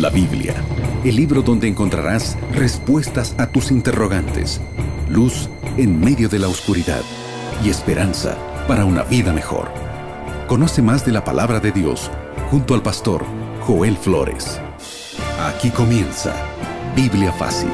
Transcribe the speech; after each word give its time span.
La 0.00 0.08
Biblia, 0.08 0.54
el 1.04 1.14
libro 1.14 1.42
donde 1.42 1.68
encontrarás 1.68 2.38
respuestas 2.52 3.34
a 3.36 3.48
tus 3.48 3.70
interrogantes, 3.70 4.58
luz 5.10 5.50
en 5.76 6.00
medio 6.00 6.30
de 6.30 6.38
la 6.38 6.48
oscuridad 6.48 7.02
y 7.62 7.68
esperanza 7.68 8.34
para 8.66 8.86
una 8.86 9.02
vida 9.02 9.34
mejor. 9.34 9.70
Conoce 10.48 10.80
más 10.80 11.04
de 11.04 11.12
la 11.12 11.22
palabra 11.22 11.60
de 11.60 11.70
Dios 11.70 12.10
junto 12.50 12.72
al 12.72 12.80
pastor 12.80 13.26
Joel 13.60 13.98
Flores. 13.98 14.58
Aquí 15.38 15.68
comienza 15.68 16.32
Biblia 16.96 17.30
Fácil. 17.32 17.68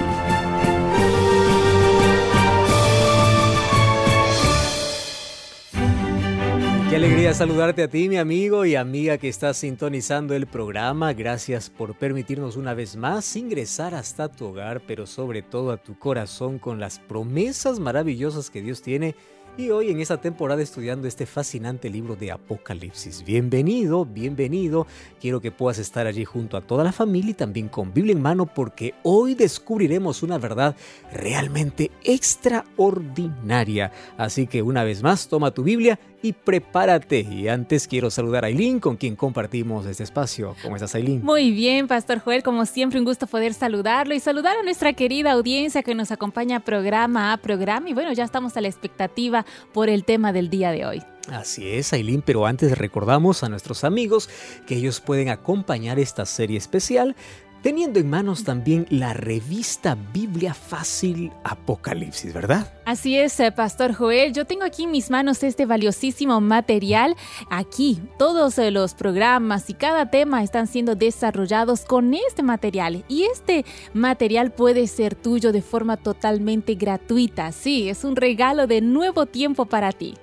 Qué 6.96 7.04
alegría 7.04 7.34
saludarte 7.34 7.82
a 7.82 7.88
ti, 7.88 8.08
mi 8.08 8.16
amigo 8.16 8.64
y 8.64 8.74
amiga 8.74 9.18
que 9.18 9.28
estás 9.28 9.58
sintonizando 9.58 10.34
el 10.34 10.46
programa. 10.46 11.12
Gracias 11.12 11.68
por 11.68 11.94
permitirnos 11.94 12.56
una 12.56 12.72
vez 12.72 12.96
más 12.96 13.36
ingresar 13.36 13.94
hasta 13.94 14.32
tu 14.32 14.46
hogar, 14.46 14.80
pero 14.86 15.06
sobre 15.06 15.42
todo 15.42 15.72
a 15.72 15.76
tu 15.76 15.98
corazón 15.98 16.58
con 16.58 16.80
las 16.80 16.98
promesas 16.98 17.80
maravillosas 17.80 18.48
que 18.48 18.62
Dios 18.62 18.80
tiene 18.80 19.14
y 19.58 19.70
hoy 19.70 19.90
en 19.90 20.00
esta 20.00 20.20
temporada 20.20 20.60
estudiando 20.60 21.08
este 21.08 21.24
fascinante 21.24 21.88
libro 21.88 22.14
de 22.14 22.30
Apocalipsis. 22.30 23.24
Bienvenido, 23.24 24.04
bienvenido. 24.04 24.86
Quiero 25.18 25.40
que 25.40 25.50
puedas 25.50 25.78
estar 25.78 26.06
allí 26.06 26.24
junto 26.24 26.58
a 26.58 26.60
toda 26.60 26.84
la 26.84 26.92
familia 26.92 27.30
y 27.30 27.34
también 27.34 27.68
con 27.68 27.94
Biblia 27.94 28.12
en 28.12 28.20
mano 28.20 28.46
porque 28.46 28.94
hoy 29.02 29.34
descubriremos 29.34 30.22
una 30.22 30.36
verdad 30.36 30.76
realmente 31.10 31.90
extraordinaria. 32.04 33.92
Así 34.18 34.46
que 34.46 34.60
una 34.60 34.84
vez 34.84 35.02
más, 35.02 35.28
toma 35.28 35.52
tu 35.52 35.62
Biblia 35.62 35.98
y 36.22 36.32
prepárate. 36.32 37.20
Y 37.20 37.48
antes 37.48 37.88
quiero 37.88 38.10
saludar 38.10 38.44
a 38.44 38.48
Aileen 38.48 38.80
con 38.80 38.96
quien 38.96 39.16
compartimos 39.16 39.86
este 39.86 40.02
espacio. 40.02 40.54
¿Cómo 40.62 40.76
estás, 40.76 40.94
Aileen? 40.94 41.24
Muy 41.24 41.50
bien, 41.52 41.86
Pastor 41.86 42.18
Joel. 42.18 42.42
Como 42.42 42.66
siempre, 42.66 42.98
un 42.98 43.04
gusto 43.04 43.26
poder 43.26 43.54
saludarlo 43.54 44.14
y 44.14 44.20
saludar 44.20 44.56
a 44.56 44.62
nuestra 44.62 44.92
querida 44.92 45.32
audiencia 45.32 45.82
que 45.82 45.94
nos 45.94 46.10
acompaña 46.10 46.60
programa 46.60 47.32
a 47.32 47.36
programa. 47.38 47.88
Y 47.88 47.94
bueno, 47.94 48.12
ya 48.12 48.24
estamos 48.24 48.56
a 48.56 48.60
la 48.60 48.68
expectativa 48.68 49.45
por 49.72 49.88
el 49.88 50.04
tema 50.04 50.32
del 50.32 50.50
día 50.50 50.70
de 50.70 50.86
hoy. 50.86 51.02
Así 51.30 51.68
es, 51.68 51.92
Aileen, 51.92 52.22
pero 52.22 52.46
antes 52.46 52.78
recordamos 52.78 53.42
a 53.42 53.48
nuestros 53.48 53.82
amigos 53.82 54.28
que 54.66 54.76
ellos 54.76 55.00
pueden 55.00 55.28
acompañar 55.28 55.98
esta 55.98 56.24
serie 56.24 56.56
especial 56.56 57.16
teniendo 57.62 57.98
en 57.98 58.08
manos 58.08 58.44
también 58.44 58.86
la 58.90 59.12
revista 59.12 59.96
Biblia 60.12 60.54
Fácil 60.54 61.32
Apocalipsis, 61.44 62.32
¿verdad? 62.32 62.72
Así 62.84 63.18
es, 63.18 63.38
eh, 63.40 63.50
Pastor 63.50 63.92
Joel. 63.92 64.32
Yo 64.32 64.44
tengo 64.44 64.64
aquí 64.64 64.84
en 64.84 64.92
mis 64.92 65.10
manos 65.10 65.42
este 65.42 65.66
valiosísimo 65.66 66.40
material. 66.40 67.16
Aquí 67.50 68.00
todos 68.18 68.58
eh, 68.58 68.70
los 68.70 68.94
programas 68.94 69.68
y 69.70 69.74
cada 69.74 70.10
tema 70.10 70.42
están 70.42 70.66
siendo 70.66 70.94
desarrollados 70.94 71.84
con 71.84 72.14
este 72.14 72.42
material. 72.42 73.04
Y 73.08 73.24
este 73.24 73.64
material 73.92 74.52
puede 74.52 74.86
ser 74.86 75.14
tuyo 75.14 75.52
de 75.52 75.62
forma 75.62 75.96
totalmente 75.96 76.74
gratuita. 76.74 77.52
Sí, 77.52 77.88
es 77.88 78.04
un 78.04 78.16
regalo 78.16 78.66
de 78.66 78.80
nuevo 78.80 79.26
tiempo 79.26 79.66
para 79.66 79.92
ti. 79.92 80.14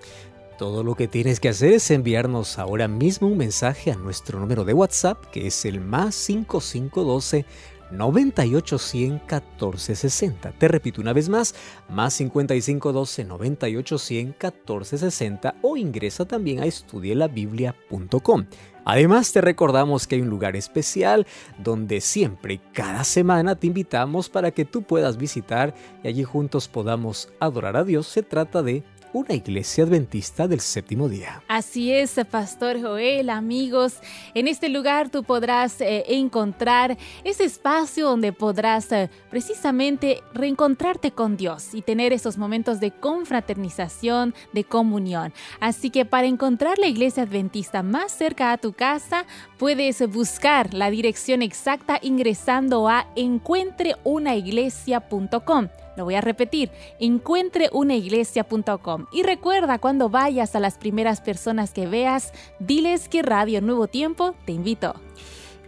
Todo 0.64 0.82
lo 0.82 0.96
que 0.96 1.10
tienes 1.10 1.42
que 1.42 1.50
hacer 1.50 1.74
es 1.74 1.92
enviarnos 1.92 2.58
ahora 2.58 2.88
mismo 2.88 3.28
un 3.28 3.36
mensaje 3.36 3.92
a 3.92 3.98
nuestro 3.98 4.40
número 4.40 4.64
de 4.64 4.72
WhatsApp, 4.74 5.26
que 5.26 5.46
es 5.48 5.66
el 5.66 5.82
más 5.82 6.16
5512 6.16 7.46
9810 7.92 9.12
1460. 9.12 10.54
Te 10.54 10.68
repito 10.70 11.02
una 11.02 11.12
vez 11.12 11.28
más, 11.28 11.54
más 11.90 12.14
5512 12.14 13.26
9810 13.26 14.26
1460 14.26 15.56
o 15.62 15.76
ingresa 15.76 16.26
también 16.26 16.62
a 16.62 16.66
estudielabiblia.com. 16.66 18.46
Además 18.86 19.32
te 19.32 19.40
recordamos 19.42 20.08
que 20.08 20.16
hay 20.16 20.22
un 20.22 20.30
lugar 20.30 20.56
especial 20.56 21.26
donde 21.58 22.02
siempre, 22.02 22.60
cada 22.74 23.04
semana 23.04 23.56
te 23.56 23.68
invitamos 23.68 24.30
para 24.30 24.52
que 24.52 24.66
tú 24.66 24.84
puedas 24.84 25.18
visitar 25.18 25.74
y 26.04 26.10
allí 26.10 26.24
juntos 26.24 26.68
podamos 26.68 27.30
adorar 27.40 27.78
a 27.78 27.84
Dios. 27.86 28.08
Se 28.08 28.24
trata 28.24 28.62
de 28.62 28.84
una 29.14 29.36
iglesia 29.36 29.84
adventista 29.84 30.48
del 30.48 30.60
séptimo 30.60 31.08
día. 31.08 31.44
Así 31.48 31.94
es, 31.94 32.20
Pastor 32.30 32.82
Joel, 32.82 33.30
amigos. 33.30 34.00
En 34.34 34.48
este 34.48 34.70
lugar 34.70 35.10
tú 35.10 35.24
podrás 35.24 35.80
eh, 35.82 36.04
encontrar 36.08 36.98
ese 37.24 37.44
espacio 37.46 38.08
donde 38.08 38.34
podrás 38.34 38.92
eh, 38.92 39.12
precisamente 39.30 40.24
reencontrarte 40.34 41.12
con 41.12 41.38
Dios 41.38 41.74
y 41.74 41.84
tener 41.84 42.12
esos 42.12 42.38
momentos 42.38 42.80
de 42.80 42.90
confraternización, 42.92 44.34
de 44.52 44.64
comunión. 44.64 45.32
Así 45.60 45.92
que 45.92 46.06
para 46.06 46.26
encontrar 46.28 46.80
la 46.80 46.88
iglesia 46.88 47.24
adventista 47.24 47.84
más 47.84 48.12
cerca 48.12 48.52
a 48.52 48.58
tu 48.58 48.74
casa, 48.74 49.26
puedes 49.58 50.06
buscar 50.12 50.74
la 50.74 50.90
dirección 50.90 51.42
exacta 51.42 52.00
ingresando 52.02 52.90
a 52.90 53.08
encuentreunaiglesia.com. 53.16 55.70
Lo 55.96 56.06
voy 56.06 56.16
a 56.16 56.22
repetir, 56.22 56.72
encuentreunaiglesia.com. 57.00 59.06
Y 59.12 59.24
recuerda, 59.24 59.80
cuando 59.80 60.10
vayas 60.10 60.56
a 60.56 60.60
las 60.60 60.78
primeras 60.78 61.22
personas 61.22 61.72
que 61.72 61.88
veas, 61.88 62.34
diles 62.60 63.08
que 63.08 63.22
Radio 63.22 63.62
Nuevo 63.62 63.88
Tiempo 63.88 64.36
te 64.46 64.54
invito. 64.54 64.96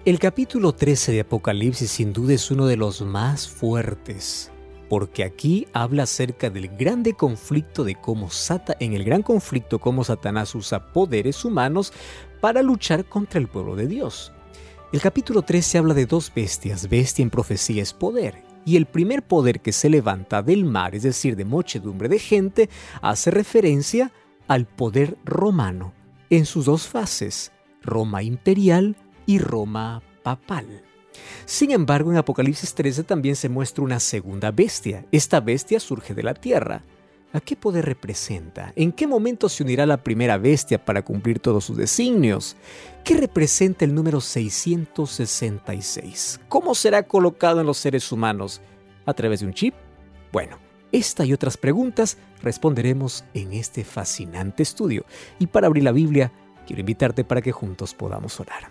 El 0.05 0.19
capítulo 0.19 0.73
13 0.73 1.13
de 1.13 1.21
Apocalipsis 1.21 1.89
sin 1.89 2.13
duda 2.13 2.33
es 2.33 2.51
uno 2.51 2.67
de 2.67 2.77
los 2.77 3.01
más 3.01 3.47
fuertes, 3.47 4.51
porque 4.87 5.23
aquí 5.23 5.67
habla 5.73 6.03
acerca 6.03 6.51
del 6.51 6.67
grande 6.67 7.13
conflicto 7.13 7.83
de 7.83 7.95
cómo 7.95 8.29
Sata, 8.29 8.77
en 8.79 8.93
el 8.93 9.03
gran 9.03 9.23
conflicto 9.23 9.79
cómo 9.79 10.03
Satanás 10.03 10.53
usa 10.53 10.93
poderes 10.93 11.43
humanos 11.43 11.91
para 12.39 12.61
luchar 12.61 13.05
contra 13.05 13.39
el 13.39 13.47
pueblo 13.47 13.75
de 13.75 13.87
Dios. 13.87 14.31
El 14.91 15.01
capítulo 15.01 15.41
13 15.41 15.79
habla 15.79 15.95
de 15.95 16.05
dos 16.05 16.31
bestias, 16.33 16.87
bestia 16.87 17.23
en 17.23 17.31
profecía 17.31 17.81
es 17.81 17.91
poder, 17.91 18.43
y 18.65 18.75
el 18.75 18.87
primer 18.87 19.23
poder 19.23 19.61
que 19.61 19.71
se 19.71 19.89
levanta 19.89 20.41
del 20.41 20.65
mar, 20.65 20.95
es 20.95 21.03
decir, 21.03 21.35
de 21.35 21.45
muchedumbre 21.45 22.09
de 22.09 22.19
gente, 22.19 22.69
hace 23.01 23.31
referencia 23.31 24.11
al 24.47 24.65
poder 24.65 25.17
romano 25.23 25.93
en 26.29 26.45
sus 26.45 26.65
dos 26.65 26.87
fases, 26.87 27.51
Roma 27.81 28.23
imperial 28.23 28.97
y 29.25 29.39
Roma 29.39 30.01
papal. 30.23 30.83
Sin 31.45 31.71
embargo, 31.71 32.11
en 32.11 32.17
Apocalipsis 32.17 32.73
13 32.73 33.03
también 33.03 33.35
se 33.35 33.49
muestra 33.49 33.83
una 33.83 33.99
segunda 33.99 34.51
bestia. 34.51 35.05
Esta 35.11 35.39
bestia 35.39 35.79
surge 35.79 36.13
de 36.13 36.23
la 36.23 36.33
tierra. 36.33 36.83
¿A 37.33 37.41
qué 37.41 37.55
poder 37.55 37.85
representa? 37.85 38.71
¿En 38.75 38.91
qué 38.91 39.07
momento 39.07 39.49
se 39.49 39.63
unirá 39.63 39.85
la 39.85 40.03
primera 40.03 40.37
bestia 40.37 40.83
para 40.83 41.03
cumplir 41.03 41.39
todos 41.39 41.65
sus 41.65 41.75
designios? 41.75 42.55
¿Qué 43.03 43.17
representa 43.17 43.83
el 43.83 43.93
número 43.93 44.21
666? 44.21 46.39
¿Cómo 46.47 46.75
será 46.75 47.03
colocado 47.03 47.59
en 47.59 47.67
los 47.67 47.77
seres 47.77 48.11
humanos? 48.11 48.61
¿A 49.05 49.13
través 49.13 49.41
de 49.41 49.47
un 49.47 49.53
chip? 49.53 49.73
Bueno, 50.31 50.57
esta 50.91 51.25
y 51.25 51.33
otras 51.33 51.57
preguntas 51.57 52.17
responderemos 52.41 53.25
en 53.33 53.53
este 53.53 53.83
fascinante 53.83 54.63
estudio. 54.63 55.05
Y 55.37 55.47
para 55.47 55.67
abrir 55.67 55.83
la 55.83 55.91
Biblia, 55.91 56.31
quiero 56.65 56.79
invitarte 56.79 57.25
para 57.25 57.41
que 57.41 57.51
juntos 57.51 57.93
podamos 57.93 58.39
orar. 58.39 58.69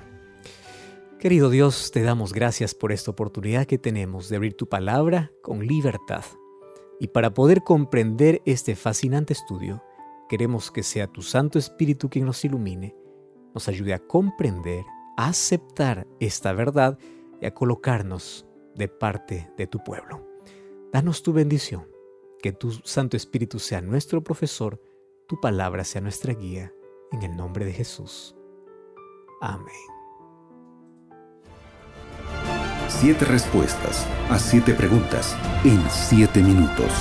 Querido 1.19 1.51
Dios, 1.51 1.91
te 1.91 2.03
damos 2.03 2.33
gracias 2.33 2.75
por 2.75 2.93
esta 2.93 3.11
oportunidad 3.11 3.67
que 3.67 3.79
tenemos 3.79 4.29
de 4.29 4.37
abrir 4.37 4.57
tu 4.57 4.69
palabra 4.69 5.33
con 5.43 5.67
libertad 5.67 6.25
y 7.01 7.09
para 7.09 7.35
poder 7.35 7.63
comprender 7.63 8.43
este 8.45 8.77
fascinante 8.77 9.33
estudio, 9.33 9.83
queremos 10.29 10.71
que 10.71 10.83
sea 10.83 11.07
tu 11.07 11.23
Santo 11.23 11.59
Espíritu 11.59 12.09
quien 12.09 12.25
nos 12.25 12.45
ilumine, 12.45 12.95
nos 13.55 13.69
ayude 13.69 13.95
a 13.95 13.99
comprender, 13.99 14.85
a 15.17 15.29
aceptar 15.29 16.07
esta 16.21 16.53
verdad 16.53 16.99
y 17.41 17.47
a 17.47 17.55
colocarnos 17.55 18.47
de 18.75 18.89
parte 18.89 19.51
de 19.57 19.67
tu 19.67 19.83
pueblo. 19.83 20.27
Danos 20.93 21.23
tu 21.23 21.33
bendición, 21.33 21.89
que 22.41 22.53
tu 22.53 22.73
Santo 22.73 23.17
Espíritu 23.17 23.59
sea 23.59 23.81
nuestro 23.81 24.23
profesor, 24.23 24.81
tu 25.27 25.41
palabra 25.41 25.85
sea 25.85 26.01
nuestra 26.01 26.35
guía, 26.35 26.73
en 27.13 27.23
el 27.23 27.37
nombre 27.37 27.65
de 27.65 27.73
Jesús. 27.73 28.37
Amén. 29.41 29.94
Siete 33.01 33.25
respuestas 33.25 34.07
a 34.31 34.39
siete 34.39 34.73
preguntas 34.73 35.37
en 35.65 35.83
siete 35.91 36.41
minutos. 36.41 36.93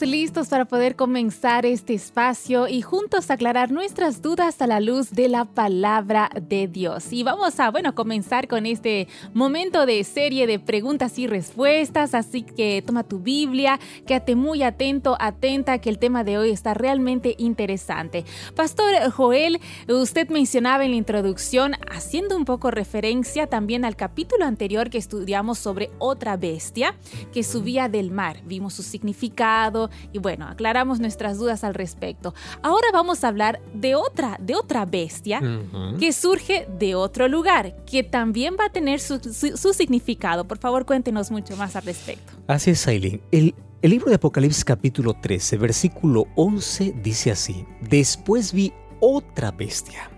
Listos 0.00 0.48
para 0.48 0.64
poder 0.64 0.96
comenzar 0.96 1.64
este 1.64 1.94
espacio 1.94 2.68
y 2.68 2.82
juntos 2.82 3.30
aclarar 3.30 3.70
nuestras 3.70 4.20
dudas 4.20 4.60
a 4.60 4.66
la 4.66 4.80
luz 4.80 5.12
de 5.12 5.28
la 5.28 5.44
palabra 5.44 6.30
de 6.42 6.66
Dios. 6.66 7.12
Y 7.12 7.22
vamos 7.22 7.58
a, 7.60 7.70
bueno, 7.70 7.94
comenzar 7.94 8.48
con 8.48 8.66
este 8.66 9.08
momento 9.32 9.86
de 9.86 10.02
serie 10.04 10.46
de 10.46 10.58
preguntas 10.58 11.18
y 11.18 11.26
respuestas, 11.26 12.14
así 12.14 12.42
que 12.42 12.82
toma 12.84 13.04
tu 13.04 13.20
Biblia, 13.20 13.78
quédate 14.04 14.34
muy 14.34 14.62
atento, 14.62 15.16
atenta, 15.20 15.78
que 15.78 15.90
el 15.90 15.98
tema 15.98 16.24
de 16.24 16.38
hoy 16.38 16.50
está 16.50 16.74
realmente 16.74 17.34
interesante. 17.38 18.24
Pastor 18.56 19.10
Joel, 19.10 19.60
usted 19.88 20.28
mencionaba 20.28 20.84
en 20.84 20.90
la 20.90 20.96
introducción, 20.96 21.74
haciendo 21.90 22.36
un 22.36 22.44
poco 22.44 22.70
referencia 22.70 23.46
también 23.46 23.84
al 23.84 23.96
capítulo 23.96 24.44
anterior 24.44 24.90
que 24.90 24.98
estudiamos 24.98 25.58
sobre 25.58 25.90
otra 25.98 26.36
bestia 26.36 26.94
que 27.32 27.42
subía 27.42 27.88
del 27.88 28.10
mar. 28.10 28.42
Vimos 28.44 28.74
su 28.74 28.82
significado 28.82 29.83
y 30.12 30.18
bueno, 30.18 30.46
aclaramos 30.46 31.00
nuestras 31.00 31.38
dudas 31.38 31.64
al 31.64 31.74
respecto. 31.74 32.34
Ahora 32.62 32.88
vamos 32.92 33.24
a 33.24 33.28
hablar 33.28 33.60
de 33.72 33.94
otra, 33.94 34.36
de 34.40 34.54
otra 34.54 34.84
bestia 34.84 35.40
que 35.98 36.12
surge 36.12 36.66
de 36.78 36.94
otro 36.94 37.28
lugar, 37.28 37.76
que 37.84 38.02
también 38.02 38.56
va 38.58 38.66
a 38.66 38.70
tener 38.70 39.00
su, 39.00 39.18
significado. 39.74 40.44
Por 40.44 40.58
favor, 40.58 40.84
cuéntenos 40.84 41.30
mucho 41.30 41.56
más 41.56 41.76
al 41.76 41.84
respecto. 41.84 42.32
Así 42.46 42.70
es, 42.70 42.86
Aileen. 42.86 43.20
El, 43.30 43.54
el 43.82 43.90
libro 43.90 44.08
de 44.08 44.16
Apocalipsis 44.16 44.64
capítulo 44.64 45.14
13, 45.14 45.56
versículo 45.58 46.26
11 46.36 46.94
dice 47.02 47.30
así, 47.30 47.66
después 47.80 48.52
vi 48.52 48.72
otra 49.00 49.50
bestia. 49.50 50.10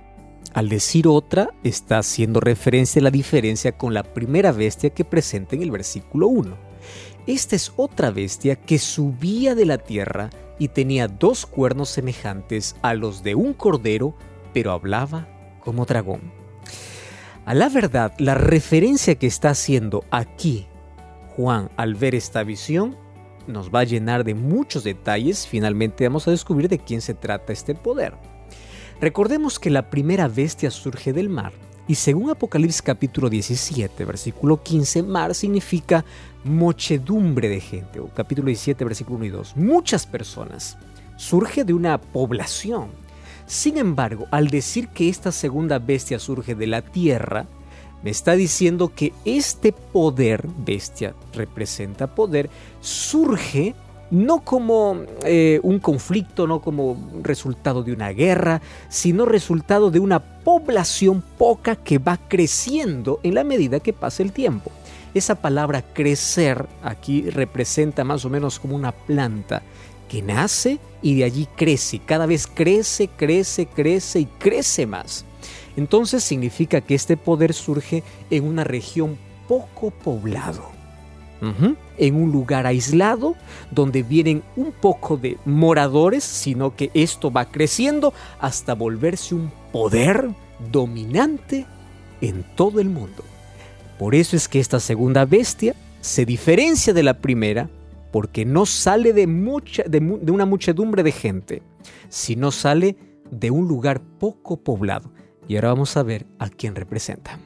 Al 0.56 0.70
decir 0.70 1.06
otra, 1.06 1.50
está 1.64 1.98
haciendo 1.98 2.40
referencia 2.40 3.00
a 3.00 3.02
la 3.02 3.10
diferencia 3.10 3.76
con 3.76 3.92
la 3.92 4.02
primera 4.02 4.52
bestia 4.52 4.88
que 4.88 5.04
presenta 5.04 5.54
en 5.54 5.62
el 5.62 5.70
versículo 5.70 6.28
1. 6.28 6.65
Esta 7.26 7.56
es 7.56 7.72
otra 7.76 8.10
bestia 8.10 8.56
que 8.56 8.78
subía 8.78 9.54
de 9.54 9.66
la 9.66 9.78
tierra 9.78 10.30
y 10.58 10.68
tenía 10.68 11.08
dos 11.08 11.44
cuernos 11.44 11.88
semejantes 11.88 12.76
a 12.82 12.94
los 12.94 13.22
de 13.22 13.34
un 13.34 13.52
cordero, 13.52 14.14
pero 14.54 14.72
hablaba 14.72 15.28
como 15.60 15.84
dragón. 15.84 16.20
A 17.44 17.54
la 17.54 17.68
verdad, 17.68 18.12
la 18.18 18.34
referencia 18.34 19.16
que 19.16 19.26
está 19.26 19.50
haciendo 19.50 20.04
aquí 20.10 20.66
Juan 21.36 21.68
al 21.76 21.94
ver 21.94 22.14
esta 22.14 22.42
visión 22.44 22.96
nos 23.46 23.70
va 23.70 23.80
a 23.80 23.84
llenar 23.84 24.24
de 24.24 24.34
muchos 24.34 24.84
detalles. 24.84 25.46
Finalmente 25.46 26.06
vamos 26.08 26.26
a 26.26 26.30
descubrir 26.30 26.68
de 26.68 26.78
quién 26.78 27.00
se 27.00 27.14
trata 27.14 27.52
este 27.52 27.74
poder. 27.74 28.14
Recordemos 29.00 29.58
que 29.58 29.70
la 29.70 29.90
primera 29.90 30.28
bestia 30.28 30.70
surge 30.70 31.12
del 31.12 31.28
mar 31.28 31.52
y 31.88 31.94
según 31.94 32.30
Apocalipsis 32.30 32.82
capítulo 32.82 33.30
17, 33.30 34.04
versículo 34.04 34.62
15, 34.62 35.02
mar 35.04 35.34
significa 35.34 36.04
muchedumbre 36.44 37.48
de 37.48 37.60
gente, 37.60 38.00
o 38.00 38.08
capítulo 38.08 38.46
17, 38.46 38.84
versículo 38.84 39.16
1 39.16 39.24
y 39.26 39.28
2, 39.30 39.56
muchas 39.56 40.06
personas. 40.06 40.78
Surge 41.16 41.64
de 41.64 41.72
una 41.72 41.98
población. 41.98 42.88
Sin 43.46 43.78
embargo, 43.78 44.26
al 44.32 44.48
decir 44.48 44.88
que 44.88 45.08
esta 45.08 45.30
segunda 45.30 45.78
bestia 45.78 46.18
surge 46.18 46.54
de 46.54 46.66
la 46.66 46.82
tierra, 46.82 47.46
me 48.02 48.10
está 48.10 48.34
diciendo 48.34 48.92
que 48.94 49.12
este 49.24 49.72
poder, 49.72 50.48
bestia 50.58 51.14
representa 51.32 52.14
poder, 52.14 52.50
surge 52.80 53.74
no 54.10 54.40
como 54.40 55.02
eh, 55.24 55.60
un 55.62 55.78
conflicto, 55.78 56.46
no 56.46 56.60
como 56.60 56.96
resultado 57.22 57.82
de 57.82 57.92
una 57.92 58.10
guerra, 58.10 58.60
sino 58.88 59.24
resultado 59.24 59.90
de 59.90 60.00
una 60.00 60.20
población 60.20 61.22
poca 61.36 61.76
que 61.76 61.98
va 61.98 62.18
creciendo 62.28 63.20
en 63.22 63.34
la 63.34 63.44
medida 63.44 63.80
que 63.80 63.92
pasa 63.92 64.22
el 64.22 64.32
tiempo. 64.32 64.70
Esa 65.14 65.36
palabra 65.36 65.82
crecer 65.82 66.66
aquí 66.82 67.22
representa 67.30 68.04
más 68.04 68.24
o 68.24 68.30
menos 68.30 68.58
como 68.58 68.76
una 68.76 68.92
planta 68.92 69.62
que 70.08 70.22
nace 70.22 70.78
y 71.02 71.16
de 71.16 71.24
allí 71.24 71.48
crece, 71.56 72.00
cada 72.04 72.26
vez 72.26 72.46
crece, 72.46 73.08
crece, 73.08 73.66
crece 73.66 74.20
y 74.20 74.26
crece 74.26 74.86
más. 74.86 75.24
Entonces 75.76 76.22
significa 76.22 76.80
que 76.80 76.94
este 76.94 77.16
poder 77.16 77.52
surge 77.54 78.02
en 78.30 78.44
una 78.44 78.64
región 78.64 79.18
poco 79.48 79.90
poblado 79.90 80.70
en 81.98 82.14
un 82.14 82.32
lugar 82.32 82.66
aislado 82.66 83.34
donde 83.70 84.02
vienen 84.02 84.42
un 84.56 84.72
poco 84.72 85.16
de 85.16 85.38
moradores, 85.44 86.24
sino 86.24 86.74
que 86.76 86.90
esto 86.94 87.30
va 87.30 87.46
creciendo 87.46 88.12
hasta 88.40 88.74
volverse 88.74 89.34
un 89.34 89.50
poder 89.72 90.28
dominante 90.70 91.66
en 92.20 92.44
todo 92.54 92.80
el 92.80 92.88
mundo. 92.88 93.24
Por 93.98 94.14
eso 94.14 94.36
es 94.36 94.48
que 94.48 94.60
esta 94.60 94.80
segunda 94.80 95.24
bestia 95.24 95.74
se 96.00 96.24
diferencia 96.24 96.92
de 96.92 97.02
la 97.02 97.14
primera 97.14 97.68
porque 98.12 98.44
no 98.44 98.66
sale 98.66 99.12
de, 99.12 99.26
mucha, 99.26 99.82
de, 99.82 100.00
de 100.00 100.32
una 100.32 100.46
muchedumbre 100.46 101.02
de 101.02 101.12
gente, 101.12 101.62
sino 102.08 102.50
sale 102.50 102.96
de 103.30 103.50
un 103.50 103.66
lugar 103.68 104.00
poco 104.00 104.56
poblado. 104.56 105.10
Y 105.48 105.56
ahora 105.56 105.68
vamos 105.68 105.96
a 105.96 106.02
ver 106.02 106.26
a 106.38 106.48
quién 106.48 106.74
representa. 106.74 107.38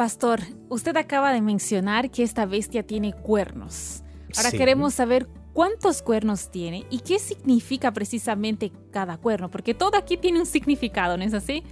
Pastor, 0.00 0.40
usted 0.70 0.96
acaba 0.96 1.30
de 1.30 1.42
mencionar 1.42 2.10
que 2.10 2.22
esta 2.22 2.46
bestia 2.46 2.82
tiene 2.82 3.12
cuernos. 3.12 4.02
Ahora 4.34 4.50
queremos 4.50 4.94
saber 4.94 5.28
cuántos 5.52 6.00
cuernos 6.00 6.50
tiene 6.50 6.86
y 6.88 7.00
qué 7.00 7.18
significa 7.18 7.92
precisamente 7.92 8.72
cada 8.92 9.18
cuerno, 9.18 9.50
porque 9.50 9.74
todo 9.74 9.98
aquí 9.98 10.16
tiene 10.16 10.40
un 10.40 10.46
significado, 10.46 11.18
¿no 11.18 11.24
es 11.24 11.34
así? 11.34 11.64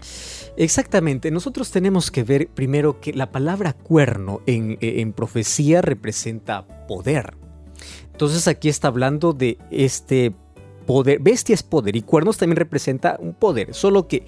Exactamente, 0.59 1.31
nosotros 1.31 1.71
tenemos 1.71 2.11
que 2.11 2.23
ver 2.23 2.49
primero 2.49 3.01
que 3.01 3.15
la 3.15 3.33
palabra 3.33 3.73
cuerno 3.73 4.43
en, 4.45 4.77
en 4.83 5.15
profecía 5.15 5.81
representa 5.81 6.67
poder. 6.87 7.35
Entonces 8.13 8.47
aquí 8.47 8.69
está 8.69 8.89
hablando 8.89 9.33
de 9.33 9.57
este 9.71 10.35
poder, 10.85 11.21
bestia 11.21 11.55
es 11.55 11.63
poder 11.63 11.97
y 11.97 12.03
cuernos 12.03 12.37
también 12.37 12.59
representa 12.59 13.17
un 13.21 13.33
poder, 13.33 13.73
solo 13.73 14.07
que 14.07 14.27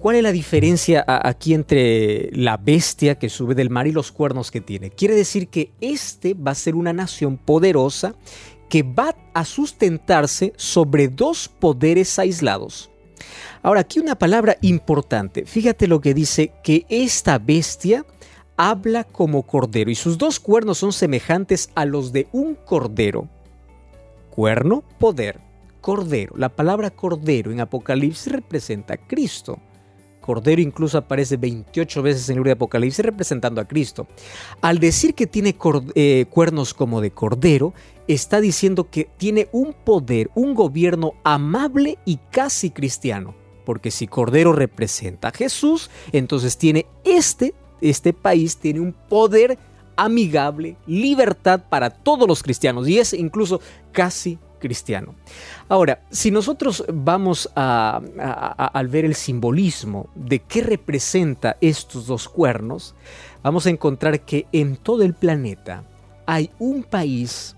¿Cuál 0.00 0.16
es 0.16 0.22
la 0.22 0.32
diferencia 0.32 1.04
aquí 1.06 1.52
entre 1.52 2.30
la 2.32 2.56
bestia 2.56 3.18
que 3.18 3.28
sube 3.28 3.54
del 3.54 3.68
mar 3.68 3.86
y 3.86 3.92
los 3.92 4.12
cuernos 4.12 4.50
que 4.50 4.62
tiene? 4.62 4.88
Quiere 4.88 5.14
decir 5.14 5.48
que 5.48 5.72
este 5.82 6.32
va 6.32 6.52
a 6.52 6.54
ser 6.54 6.74
una 6.74 6.94
nación 6.94 7.36
poderosa 7.36 8.14
que 8.70 8.82
va 8.82 9.14
a 9.34 9.44
sustentarse 9.44 10.54
sobre 10.56 11.08
dos 11.08 11.50
poderes 11.50 12.18
aislados. 12.18 12.90
Ahora, 13.62 13.80
aquí 13.80 14.00
una 14.00 14.14
palabra 14.14 14.56
importante. 14.62 15.44
Fíjate 15.44 15.86
lo 15.86 16.00
que 16.00 16.14
dice 16.14 16.54
que 16.64 16.86
esta 16.88 17.36
bestia 17.38 18.06
habla 18.56 19.04
como 19.04 19.42
cordero 19.42 19.90
y 19.90 19.96
sus 19.96 20.16
dos 20.16 20.40
cuernos 20.40 20.78
son 20.78 20.94
semejantes 20.94 21.68
a 21.74 21.84
los 21.84 22.10
de 22.10 22.26
un 22.32 22.54
cordero. 22.54 23.28
Cuerno, 24.30 24.82
poder, 24.98 25.40
cordero. 25.82 26.34
La 26.38 26.48
palabra 26.48 26.88
cordero 26.88 27.52
en 27.52 27.60
Apocalipsis 27.60 28.32
representa 28.32 28.94
a 28.94 28.96
Cristo. 28.96 29.58
Cordero 30.20 30.60
incluso 30.60 30.98
aparece 30.98 31.36
28 31.36 32.02
veces 32.02 32.28
en 32.28 32.34
el 32.34 32.36
libro 32.38 32.48
de 32.48 32.54
Apocalipsis 32.54 33.04
representando 33.04 33.60
a 33.60 33.66
Cristo. 33.66 34.06
Al 34.60 34.78
decir 34.78 35.14
que 35.14 35.26
tiene 35.26 35.56
eh, 35.94 36.26
cuernos 36.30 36.74
como 36.74 37.00
de 37.00 37.10
cordero, 37.10 37.72
está 38.06 38.40
diciendo 38.40 38.88
que 38.90 39.08
tiene 39.16 39.48
un 39.52 39.72
poder, 39.72 40.30
un 40.34 40.54
gobierno 40.54 41.12
amable 41.24 41.98
y 42.04 42.18
casi 42.30 42.70
cristiano. 42.70 43.34
Porque 43.64 43.90
si 43.90 44.06
cordero 44.06 44.52
representa 44.52 45.28
a 45.28 45.32
Jesús, 45.32 45.90
entonces 46.12 46.56
tiene 46.58 46.86
este, 47.04 47.54
este 47.80 48.12
país 48.12 48.56
tiene 48.56 48.80
un 48.80 48.92
poder 48.92 49.58
amigable, 49.96 50.76
libertad 50.86 51.64
para 51.68 51.90
todos 51.90 52.26
los 52.26 52.42
cristianos 52.42 52.88
y 52.88 52.98
es 52.98 53.12
incluso 53.12 53.60
casi 53.92 54.38
cristiano. 54.60 55.14
Ahora, 55.68 56.02
si 56.10 56.30
nosotros 56.30 56.84
vamos 56.92 57.50
a, 57.56 58.00
al 58.72 58.88
ver 58.88 59.04
el 59.04 59.16
simbolismo 59.16 60.08
de 60.14 60.38
qué 60.38 60.62
representa 60.62 61.56
estos 61.60 62.06
dos 62.06 62.28
cuernos, 62.28 62.94
vamos 63.42 63.66
a 63.66 63.70
encontrar 63.70 64.20
que 64.20 64.46
en 64.52 64.76
todo 64.76 65.02
el 65.02 65.14
planeta 65.14 65.82
hay 66.26 66.50
un 66.60 66.84
país 66.84 67.56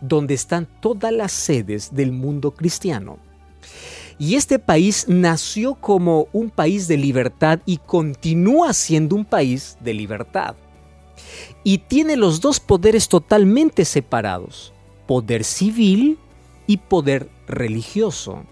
donde 0.00 0.34
están 0.34 0.68
todas 0.80 1.12
las 1.12 1.32
sedes 1.32 1.94
del 1.94 2.12
mundo 2.12 2.50
cristiano. 2.50 3.18
Y 4.18 4.34
este 4.34 4.58
país 4.58 5.06
nació 5.08 5.74
como 5.74 6.28
un 6.32 6.50
país 6.50 6.86
de 6.86 6.98
libertad 6.98 7.60
y 7.64 7.78
continúa 7.78 8.74
siendo 8.74 9.16
un 9.16 9.24
país 9.24 9.78
de 9.80 9.94
libertad. 9.94 10.56
Y 11.64 11.78
tiene 11.78 12.16
los 12.16 12.40
dos 12.40 12.60
poderes 12.60 13.08
totalmente 13.08 13.84
separados, 13.86 14.74
poder 15.06 15.44
civil 15.44 16.18
y 16.70 16.76
poder 16.76 17.28
religioso. 17.48 18.44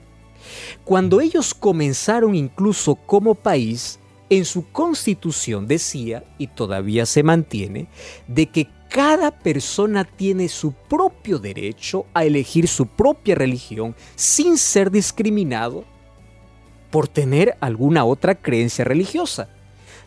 Cuando 0.83 1.21
ellos 1.21 1.55
comenzaron 1.55 2.35
incluso 2.35 2.97
como 2.97 3.37
país, 3.37 4.01
en 4.29 4.45
su 4.45 4.69
constitución 4.73 5.69
decía, 5.69 6.25
y 6.37 6.49
todavía 6.49 7.07
se 7.07 7.23
mantiene, 7.23 7.87
de 8.27 8.47
que 8.47 8.67
cada 8.91 9.31
persona 9.31 10.03
tiene 10.03 10.49
su 10.49 10.73
propio 10.73 11.39
derecho 11.39 12.07
a 12.13 12.25
elegir 12.25 12.67
su 12.67 12.87
propia 12.87 13.37
religión 13.37 13.95
sin 14.17 14.59
ser 14.59 14.91
discriminado 14.91 15.85
por 16.91 17.07
tener 17.07 17.57
alguna 17.61 18.05
otra 18.05 18.35
creencia 18.35 18.85
religiosa. 18.85 19.49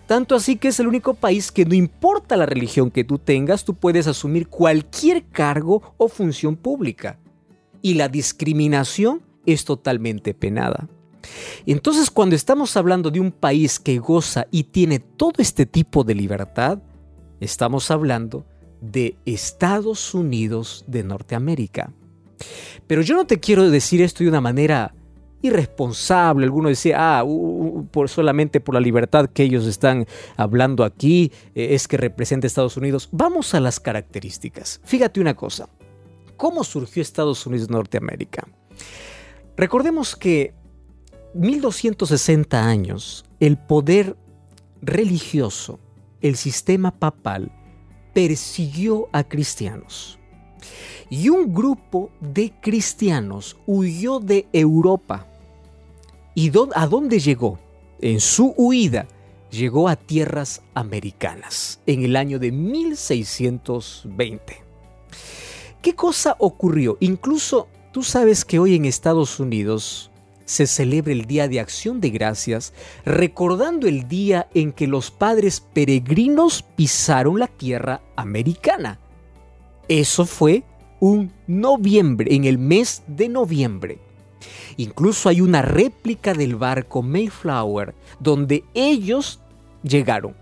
Tanto 0.06 0.36
así 0.36 0.58
que 0.58 0.68
es 0.68 0.82
el 0.82 0.88
único 0.88 1.14
país 1.14 1.50
que 1.50 1.64
no 1.64 1.76
importa 1.76 2.36
la 2.36 2.46
religión 2.46 2.92
que 2.92 3.06
tú 3.06 3.20
tengas, 3.20 3.64
tú 3.64 3.74
puedes 3.74 4.06
asumir 4.06 4.50
cualquier 4.50 5.24
cargo 5.28 5.94
o 5.96 6.10
función 6.10 6.58
pública 6.58 7.18
y 7.82 7.96
la 7.96 8.08
discriminación 8.10 9.22
es 9.46 9.66
totalmente 9.66 10.34
penada. 10.34 10.88
Entonces 11.66 12.10
cuando 12.10 12.36
estamos 12.36 12.76
hablando 12.78 13.12
de 13.12 13.20
un 13.20 13.32
país 13.32 13.80
que 13.80 14.00
goza 14.00 14.48
y 14.52 14.64
tiene 14.64 15.00
todo 15.00 15.34
este 15.38 15.66
tipo 15.66 16.04
de 16.04 16.16
libertad, 16.16 16.80
estamos 17.40 17.92
hablando 17.92 18.46
de 18.82 19.16
Estados 19.26 20.14
Unidos 20.14 20.84
de 20.88 21.04
Norteamérica. 21.04 21.94
Pero 22.88 23.02
yo 23.02 23.16
no 23.16 23.26
te 23.26 23.40
quiero 23.40 23.70
decir 23.70 24.02
esto 24.02 24.24
de 24.24 24.30
una 24.30 24.42
manera 24.42 24.96
irresponsable. 25.44 26.46
Alguno 26.46 26.70
decía, 26.70 27.20
ah, 27.20 27.26
por, 27.92 28.10
solamente 28.10 28.60
por 28.60 28.76
la 28.76 28.82
libertad 28.82 29.30
que 29.30 29.44
ellos 29.44 29.66
están 29.66 30.08
hablando 30.38 30.84
aquí, 30.84 31.32
eh, 31.54 31.70
es 31.72 31.88
que 31.88 31.98
representa 31.98 32.48
Estados 32.48 32.78
Unidos. 32.78 33.10
Vamos 33.12 33.54
a 33.54 33.60
las 33.60 33.80
características. 33.80 34.82
Fíjate 34.84 35.22
una 35.22 35.36
cosa 35.36 35.70
cómo 36.42 36.64
surgió 36.64 37.04
Estados 37.04 37.46
Unidos 37.46 37.68
de 37.68 37.76
Norteamérica. 37.76 38.48
Recordemos 39.56 40.16
que 40.16 40.56
1260 41.36 42.66
años, 42.66 43.26
el 43.40 43.60
poder 43.60 44.18
religioso, 44.82 45.80
el 46.20 46.36
sistema 46.36 46.98
papal, 46.98 47.52
persiguió 48.16 49.08
a 49.12 49.24
cristianos. 49.24 50.18
Y 51.12 51.30
un 51.30 51.54
grupo 51.54 52.10
de 52.20 52.52
cristianos 52.60 53.56
huyó 53.68 54.20
de 54.20 54.48
Europa. 54.52 55.28
¿Y 56.34 56.52
a 56.74 56.88
dónde 56.88 57.20
llegó? 57.20 57.60
En 58.00 58.20
su 58.20 58.56
huida 58.58 59.08
llegó 59.52 59.88
a 59.88 59.96
tierras 59.96 60.64
americanas 60.74 61.82
en 61.86 62.04
el 62.04 62.16
año 62.16 62.40
de 62.40 62.52
1620. 62.52 64.64
¿Qué 65.82 65.96
cosa 65.96 66.36
ocurrió? 66.38 66.98
Incluso 67.00 67.68
tú 67.92 68.04
sabes 68.04 68.46
que 68.46 68.60
hoy 68.60 68.76
en 68.76 68.86
Estados 68.86 69.40
Unidos 69.40 70.12
se 70.46 70.68
celebra 70.68 71.12
el 71.12 71.26
Día 71.26 71.48
de 71.48 71.60
Acción 71.60 72.00
de 72.00 72.12
Gracias, 72.12 72.72
recordando 73.04 73.88
el 73.88 74.08
día 74.08 74.48
en 74.54 74.74
que 74.74 74.86
los 74.86 75.10
padres 75.10 75.60
peregrinos 75.60 76.62
pisaron 76.62 77.40
la 77.40 77.48
tierra 77.48 78.02
americana. 78.16 79.00
Eso 79.88 80.28
fue 80.28 80.64
un 81.00 81.32
noviembre, 81.48 82.36
en 82.36 82.44
el 82.44 82.60
mes 82.60 83.02
de 83.08 83.28
noviembre. 83.28 83.98
Incluso 84.78 85.30
hay 85.30 85.42
una 85.42 85.64
réplica 85.64 86.36
del 86.36 86.58
barco 86.58 87.02
Mayflower, 87.02 87.96
donde 88.20 88.64
ellos 88.76 89.40
llegaron. 89.82 90.36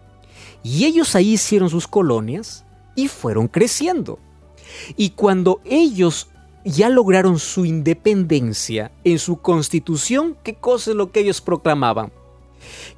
Y 0.64 0.84
ellos 0.84 1.16
ahí 1.16 1.34
hicieron 1.34 1.70
sus 1.70 1.88
colonias 1.88 2.66
y 2.94 3.08
fueron 3.08 3.48
creciendo. 3.48 4.20
Y 4.96 5.12
cuando 5.12 5.62
ellos 5.66 6.28
ya 6.66 6.90
lograron 6.90 7.40
su 7.40 7.66
independencia 7.66 8.92
en 9.04 9.20
su 9.20 9.38
constitución, 9.38 10.36
¿qué 10.44 10.56
cosa 10.56 10.92
es 10.92 10.98
lo 10.98 11.12
que 11.12 11.22
ellos 11.22 11.42
proclamaban? 11.42 12.12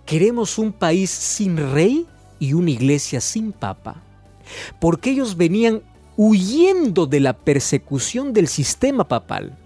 Queremos 0.06 0.58
un 0.58 0.74
país 0.74 1.10
sin 1.10 1.58
rey 1.58 2.08
y 2.40 2.54
una 2.54 2.72
iglesia 2.72 3.22
sin 3.22 3.52
papa. 3.52 4.04
Porque 4.80 5.12
ellos 5.12 5.38
venían 5.38 5.82
huyendo 6.18 7.06
de 7.06 7.20
la 7.20 7.34
persecución 7.34 8.34
del 8.34 8.48
sistema 8.48 9.08
papal. 9.08 9.58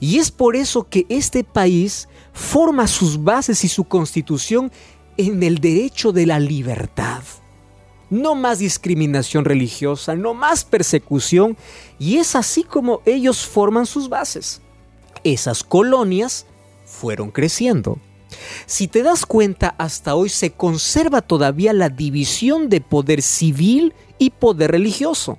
Y 0.00 0.18
es 0.18 0.30
por 0.30 0.56
eso 0.56 0.88
que 0.88 1.04
este 1.08 1.44
país 1.44 2.08
forma 2.32 2.86
sus 2.86 3.22
bases 3.22 3.64
y 3.64 3.68
su 3.68 3.84
constitución 3.84 4.70
en 5.16 5.42
el 5.42 5.58
derecho 5.58 6.12
de 6.12 6.26
la 6.26 6.38
libertad. 6.38 7.22
No 8.14 8.36
más 8.36 8.60
discriminación 8.60 9.44
religiosa, 9.44 10.14
no 10.14 10.34
más 10.34 10.64
persecución, 10.64 11.56
y 11.98 12.18
es 12.18 12.36
así 12.36 12.62
como 12.62 13.00
ellos 13.06 13.44
forman 13.44 13.86
sus 13.86 14.08
bases. 14.08 14.62
Esas 15.24 15.64
colonias 15.64 16.46
fueron 16.84 17.32
creciendo. 17.32 17.98
Si 18.66 18.86
te 18.86 19.02
das 19.02 19.26
cuenta, 19.26 19.74
hasta 19.78 20.14
hoy 20.14 20.28
se 20.28 20.52
conserva 20.52 21.22
todavía 21.22 21.72
la 21.72 21.88
división 21.88 22.68
de 22.68 22.80
poder 22.80 23.20
civil 23.20 23.94
y 24.16 24.30
poder 24.30 24.70
religioso. 24.70 25.36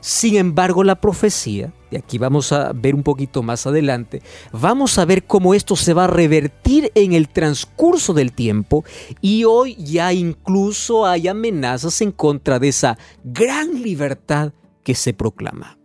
Sin 0.00 0.36
embargo, 0.36 0.84
la 0.84 1.02
profecía, 1.02 1.74
y 1.90 1.96
aquí 1.96 2.18
vamos 2.18 2.52
a 2.52 2.72
ver 2.72 2.94
un 2.94 3.02
poquito 3.02 3.42
más 3.42 3.66
adelante, 3.66 4.22
vamos 4.52 4.98
a 4.98 5.04
ver 5.04 5.24
cómo 5.24 5.54
esto 5.54 5.76
se 5.76 5.94
va 5.94 6.04
a 6.04 6.08
revertir 6.08 6.92
en 6.94 7.12
el 7.12 7.28
transcurso 7.28 8.14
del 8.14 8.32
tiempo 8.32 8.84
y 9.20 9.44
hoy 9.44 9.76
ya 9.76 10.12
incluso 10.12 11.06
hay 11.06 11.28
amenazas 11.28 12.00
en 12.00 12.12
contra 12.12 12.58
de 12.58 12.68
esa 12.68 12.98
gran 13.24 13.82
libertad 13.82 14.52
que 14.82 14.94
se 14.94 15.12
proclama. 15.12 15.78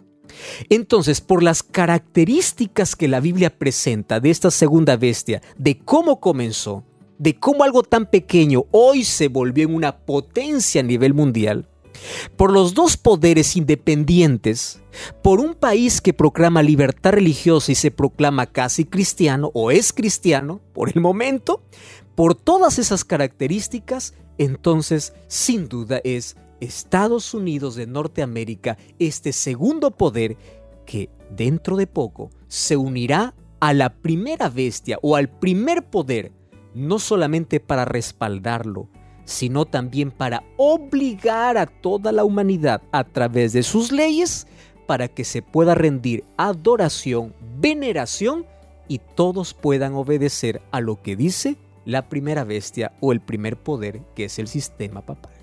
Entonces, 0.69 1.21
por 1.21 1.43
las 1.43 1.63
características 1.63 2.95
que 2.95 3.07
la 3.07 3.19
Biblia 3.19 3.57
presenta 3.57 4.19
de 4.19 4.29
esta 4.29 4.51
segunda 4.51 4.97
bestia, 4.97 5.41
de 5.57 5.77
cómo 5.79 6.19
comenzó, 6.19 6.83
de 7.17 7.39
cómo 7.39 7.63
algo 7.63 7.83
tan 7.83 8.09
pequeño 8.09 8.65
hoy 8.71 9.03
se 9.03 9.27
volvió 9.27 9.65
en 9.65 9.75
una 9.75 9.97
potencia 9.97 10.81
a 10.81 10.83
nivel 10.83 11.13
mundial, 11.13 11.69
por 12.35 12.51
los 12.51 12.73
dos 12.73 12.97
poderes 12.97 13.55
independientes, 13.55 14.81
por 15.21 15.39
un 15.39 15.53
país 15.53 16.01
que 16.01 16.13
proclama 16.13 16.61
libertad 16.61 17.13
religiosa 17.13 17.71
y 17.71 17.75
se 17.75 17.91
proclama 17.91 18.45
casi 18.45 18.85
cristiano 18.85 19.51
o 19.53 19.71
es 19.71 19.93
cristiano 19.93 20.61
por 20.73 20.89
el 20.89 21.01
momento, 21.01 21.61
por 22.15 22.35
todas 22.35 22.79
esas 22.79 23.03
características, 23.03 24.13
entonces 24.37 25.13
sin 25.27 25.67
duda 25.67 26.01
es 26.03 26.37
Estados 26.59 27.33
Unidos 27.33 27.75
de 27.75 27.87
Norteamérica, 27.87 28.77
este 28.99 29.33
segundo 29.33 29.91
poder 29.91 30.37
que 30.85 31.09
dentro 31.29 31.75
de 31.77 31.87
poco 31.87 32.29
se 32.47 32.77
unirá 32.77 33.33
a 33.59 33.73
la 33.73 33.93
primera 33.93 34.49
bestia 34.49 34.99
o 35.01 35.15
al 35.15 35.29
primer 35.29 35.85
poder, 35.85 36.31
no 36.73 36.99
solamente 36.99 37.59
para 37.59 37.85
respaldarlo, 37.85 38.89
sino 39.25 39.65
también 39.65 40.11
para 40.11 40.43
obligar 40.57 41.57
a 41.57 41.65
toda 41.65 42.11
la 42.11 42.23
humanidad 42.23 42.81
a 42.91 43.03
través 43.03 43.53
de 43.53 43.63
sus 43.63 43.91
leyes 43.91 44.47
para 44.85 45.07
que 45.07 45.23
se 45.23 45.41
pueda 45.41 45.75
rendir 45.75 46.23
adoración, 46.37 47.33
veneración 47.59 48.45
y 48.87 48.99
todos 48.99 49.53
puedan 49.53 49.93
obedecer 49.93 50.61
a 50.71 50.81
lo 50.81 51.01
que 51.01 51.15
dice 51.15 51.57
la 51.85 52.09
primera 52.09 52.43
bestia 52.43 52.93
o 52.99 53.11
el 53.11 53.21
primer 53.21 53.57
poder 53.57 54.01
que 54.15 54.25
es 54.25 54.39
el 54.39 54.47
sistema 54.47 55.01
papal. 55.01 55.42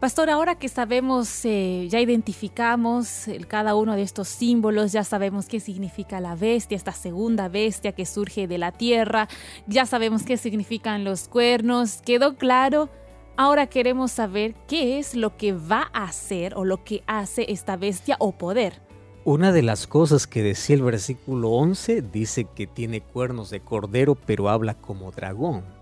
Pastor, 0.00 0.30
ahora 0.30 0.54
que 0.54 0.70
sabemos, 0.70 1.44
eh, 1.44 1.86
ya 1.90 2.00
identificamos 2.00 3.26
cada 3.48 3.74
uno 3.74 3.96
de 3.96 4.00
estos 4.00 4.28
símbolos, 4.28 4.92
ya 4.92 5.04
sabemos 5.04 5.44
qué 5.44 5.60
significa 5.60 6.20
la 6.20 6.34
bestia, 6.36 6.74
esta 6.74 6.92
segunda 6.92 7.50
bestia 7.50 7.92
que 7.92 8.06
surge 8.06 8.48
de 8.48 8.56
la 8.56 8.72
tierra, 8.72 9.28
ya 9.66 9.84
sabemos 9.84 10.22
qué 10.22 10.38
significan 10.38 11.04
los 11.04 11.28
cuernos, 11.28 12.00
quedó 12.00 12.36
claro. 12.36 12.88
Ahora 13.36 13.66
queremos 13.66 14.10
saber 14.10 14.54
qué 14.66 14.98
es 14.98 15.14
lo 15.14 15.36
que 15.36 15.52
va 15.52 15.90
a 15.92 16.04
hacer 16.04 16.54
o 16.56 16.64
lo 16.64 16.82
que 16.82 17.02
hace 17.06 17.52
esta 17.52 17.76
bestia 17.76 18.16
o 18.20 18.32
poder. 18.32 18.80
Una 19.26 19.52
de 19.52 19.60
las 19.60 19.86
cosas 19.86 20.26
que 20.26 20.42
decía 20.42 20.76
el 20.76 20.82
versículo 20.82 21.50
11 21.50 22.00
dice 22.00 22.46
que 22.46 22.66
tiene 22.66 23.02
cuernos 23.02 23.50
de 23.50 23.60
cordero 23.60 24.14
pero 24.14 24.48
habla 24.48 24.72
como 24.72 25.10
dragón. 25.10 25.79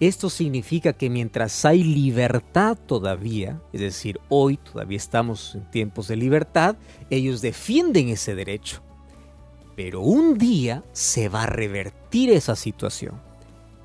Esto 0.00 0.30
significa 0.30 0.94
que 0.94 1.10
mientras 1.10 1.66
hay 1.66 1.84
libertad 1.84 2.78
todavía, 2.86 3.60
es 3.70 3.82
decir, 3.82 4.18
hoy 4.30 4.56
todavía 4.56 4.96
estamos 4.96 5.54
en 5.54 5.70
tiempos 5.70 6.08
de 6.08 6.16
libertad, 6.16 6.76
ellos 7.10 7.42
defienden 7.42 8.08
ese 8.08 8.34
derecho. 8.34 8.80
Pero 9.76 10.00
un 10.00 10.38
día 10.38 10.82
se 10.92 11.28
va 11.28 11.42
a 11.42 11.46
revertir 11.46 12.30
esa 12.30 12.56
situación. 12.56 13.20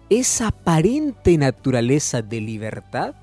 Esa 0.10 0.48
aparente 0.48 1.38
naturaleza 1.38 2.22
de 2.22 2.40
libertad 2.40 3.16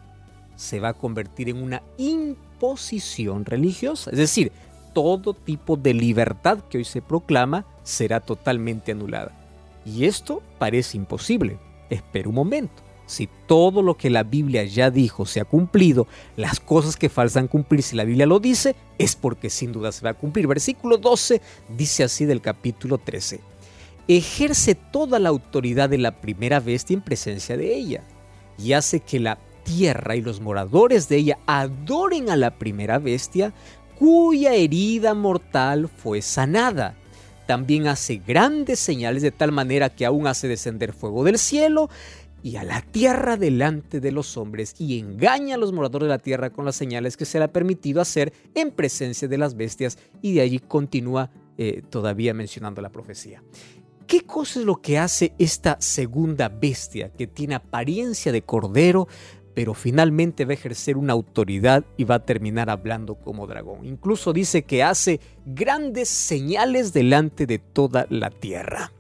se 0.55 0.79
va 0.79 0.91
a 0.91 0.95
convertir 0.95 1.49
en 1.49 1.63
una 1.63 1.83
imposición 1.97 3.47
religiosa. 3.47 4.11
Es 4.11 4.19
decir, 4.19 4.53
todo 4.93 5.33
tipo 5.33 5.79
de 5.79 5.95
libertad 5.95 6.59
que 6.69 6.77
hoy 6.77 6.85
se 6.85 7.01
proclama 7.01 7.65
será 7.85 8.21
totalmente 8.21 8.93
anulada. 8.93 9.33
Y 9.87 10.05
esto 10.05 10.43
parece 10.59 10.99
imposible 10.99 11.59
espera 11.95 12.29
un 12.29 12.35
momento. 12.35 12.83
Si 13.07 13.29
todo 13.47 13.83
lo 13.83 13.97
que 13.97 14.11
la 14.11 14.23
Biblia 14.23 14.65
ya 14.65 14.91
dijo 14.91 15.27
se 15.27 15.41
ha 15.41 15.45
cumplido, 15.45 16.07
las 16.37 16.61
cosas 16.61 16.97
que 16.97 17.09
faltan 17.09 17.49
cumplir, 17.49 17.83
si 17.83 17.97
la 17.97 18.05
Biblia 18.05 18.27
lo 18.27 18.41
dice, 18.41 18.75
es 18.99 19.17
porque 19.17 19.51
sin 19.51 19.73
duda 19.73 19.93
se 19.93 20.05
va 20.05 20.11
a 20.11 20.15
cumplir. 20.15 20.47
Versículo 20.47 20.97
12 20.97 21.41
dice 21.77 22.05
así 22.05 22.25
del 22.25 22.41
capítulo 22.41 22.99
13. 22.99 23.41
Ejerce 24.09 24.75
toda 24.75 25.19
la 25.19 25.29
autoridad 25.29 25.91
de 25.91 25.99
la 25.99 26.21
primera 26.21 26.61
bestia 26.61 26.95
en 26.95 27.03
presencia 27.03 27.57
de 27.57 27.75
ella 27.75 28.03
y 28.59 28.73
hace 28.73 29.01
que 29.01 29.21
la 29.21 29.39
tierra 29.65 30.17
y 30.17 30.23
los 30.23 30.41
moradores 30.41 31.09
de 31.09 31.17
ella 31.17 31.39
adoren 31.47 32.31
a 32.31 32.37
la 32.37 32.59
primera 32.59 32.99
bestia 32.99 33.53
cuya 33.99 34.55
herida 34.55 35.15
mortal 35.15 35.89
fue 35.89 36.23
sanada 36.23 36.97
también 37.47 37.87
hace 37.87 38.17
grandes 38.17 38.79
señales 38.79 39.23
de 39.23 39.31
tal 39.31 39.53
manera 39.53 39.91
que 39.91 40.07
aún 40.07 40.27
hace 40.27 40.49
descender 40.49 40.93
fuego 40.93 41.25
del 41.25 41.39
cielo 41.39 41.89
y 42.43 42.57
a 42.57 42.65
la 42.65 42.83
tierra 42.83 43.37
delante 43.37 44.01
de 44.01 44.13
los 44.13 44.37
hombres 44.37 44.75
y 44.79 44.99
engaña 44.99 45.55
a 45.55 45.59
los 45.59 45.73
moradores 45.73 46.07
de 46.07 46.15
la 46.15 46.19
tierra 46.19 46.51
con 46.51 46.65
las 46.65 46.77
señales 46.77 47.17
que 47.17 47.25
se 47.25 47.47
permitido 47.49 48.01
hacer 48.01 48.33
en 48.55 48.71
presencia 48.71 49.29
de 49.29 49.39
las 49.39 49.57
bestias 49.57 49.99
y 50.21 50.35
de 50.35 50.41
allí 50.41 50.59
continúa 50.59 51.31
eh, 51.59 51.83
todavía 51.89 52.35
mencionando 52.35 52.83
la 52.83 52.91
profecía. 52.91 53.43
¿Qué 54.07 54.23
cosa 54.23 54.61
es 54.61 54.67
lo 54.67 54.83
que 54.83 54.99
hace 54.99 55.33
esta 55.39 55.81
segunda 55.81 56.49
bestia 56.49 57.11
que 57.11 57.27
tiene 57.27 57.55
apariencia 57.55 58.33
de 58.33 58.43
cordero, 58.43 59.09
pero 59.55 59.75
finalmente 59.75 60.45
va 60.45 60.53
a 60.53 60.55
ejercer 60.55 60.97
una 60.97 61.13
autoridad 61.13 61.85
y 61.97 62.05
va 62.05 62.17
a 62.17 62.25
terminar 62.25 62.71
hablando 62.71 63.15
como 63.17 63.47
dragón. 63.47 63.85
Incluso 63.85 64.33
dice 64.33 64.63
que 64.63 64.83
hace 64.83 65.21
grandes 65.45 66.09
señales 66.09 66.93
delante 66.93 67.47
de 67.47 67.59
toda 67.59 68.07
la 68.11 68.31
tierra. 68.31 68.93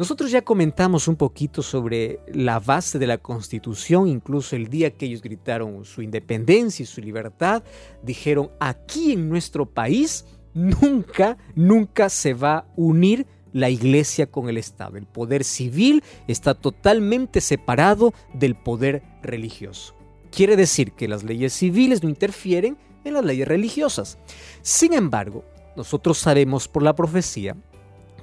Nosotros 0.00 0.30
ya 0.30 0.40
comentamos 0.40 1.08
un 1.08 1.16
poquito 1.16 1.62
sobre 1.62 2.20
la 2.32 2.58
base 2.58 2.98
de 2.98 3.06
la 3.06 3.18
constitución, 3.18 4.08
incluso 4.08 4.56
el 4.56 4.68
día 4.68 4.92
que 4.92 5.04
ellos 5.04 5.20
gritaron 5.20 5.84
su 5.84 6.00
independencia 6.00 6.82
y 6.82 6.86
su 6.86 7.02
libertad, 7.02 7.62
dijeron 8.02 8.50
aquí 8.60 9.12
en 9.12 9.28
nuestro 9.28 9.66
país 9.66 10.24
nunca, 10.54 11.36
nunca 11.54 12.08
se 12.08 12.32
va 12.32 12.56
a 12.56 12.66
unir 12.76 13.26
la 13.52 13.68
iglesia 13.68 14.26
con 14.26 14.48
el 14.48 14.56
Estado. 14.56 14.96
El 14.96 15.06
poder 15.06 15.44
civil 15.44 16.02
está 16.28 16.54
totalmente 16.54 17.40
separado 17.40 18.14
del 18.32 18.54
poder 18.54 19.02
religioso. 19.22 19.94
Quiere 20.30 20.56
decir 20.56 20.92
que 20.92 21.08
las 21.08 21.24
leyes 21.24 21.52
civiles 21.52 22.02
no 22.02 22.08
interfieren 22.08 22.78
en 23.04 23.14
las 23.14 23.24
leyes 23.24 23.48
religiosas. 23.48 24.18
Sin 24.62 24.92
embargo, 24.92 25.44
nosotros 25.76 26.18
sabemos 26.18 26.68
por 26.68 26.82
la 26.82 26.94
profecía 26.94 27.56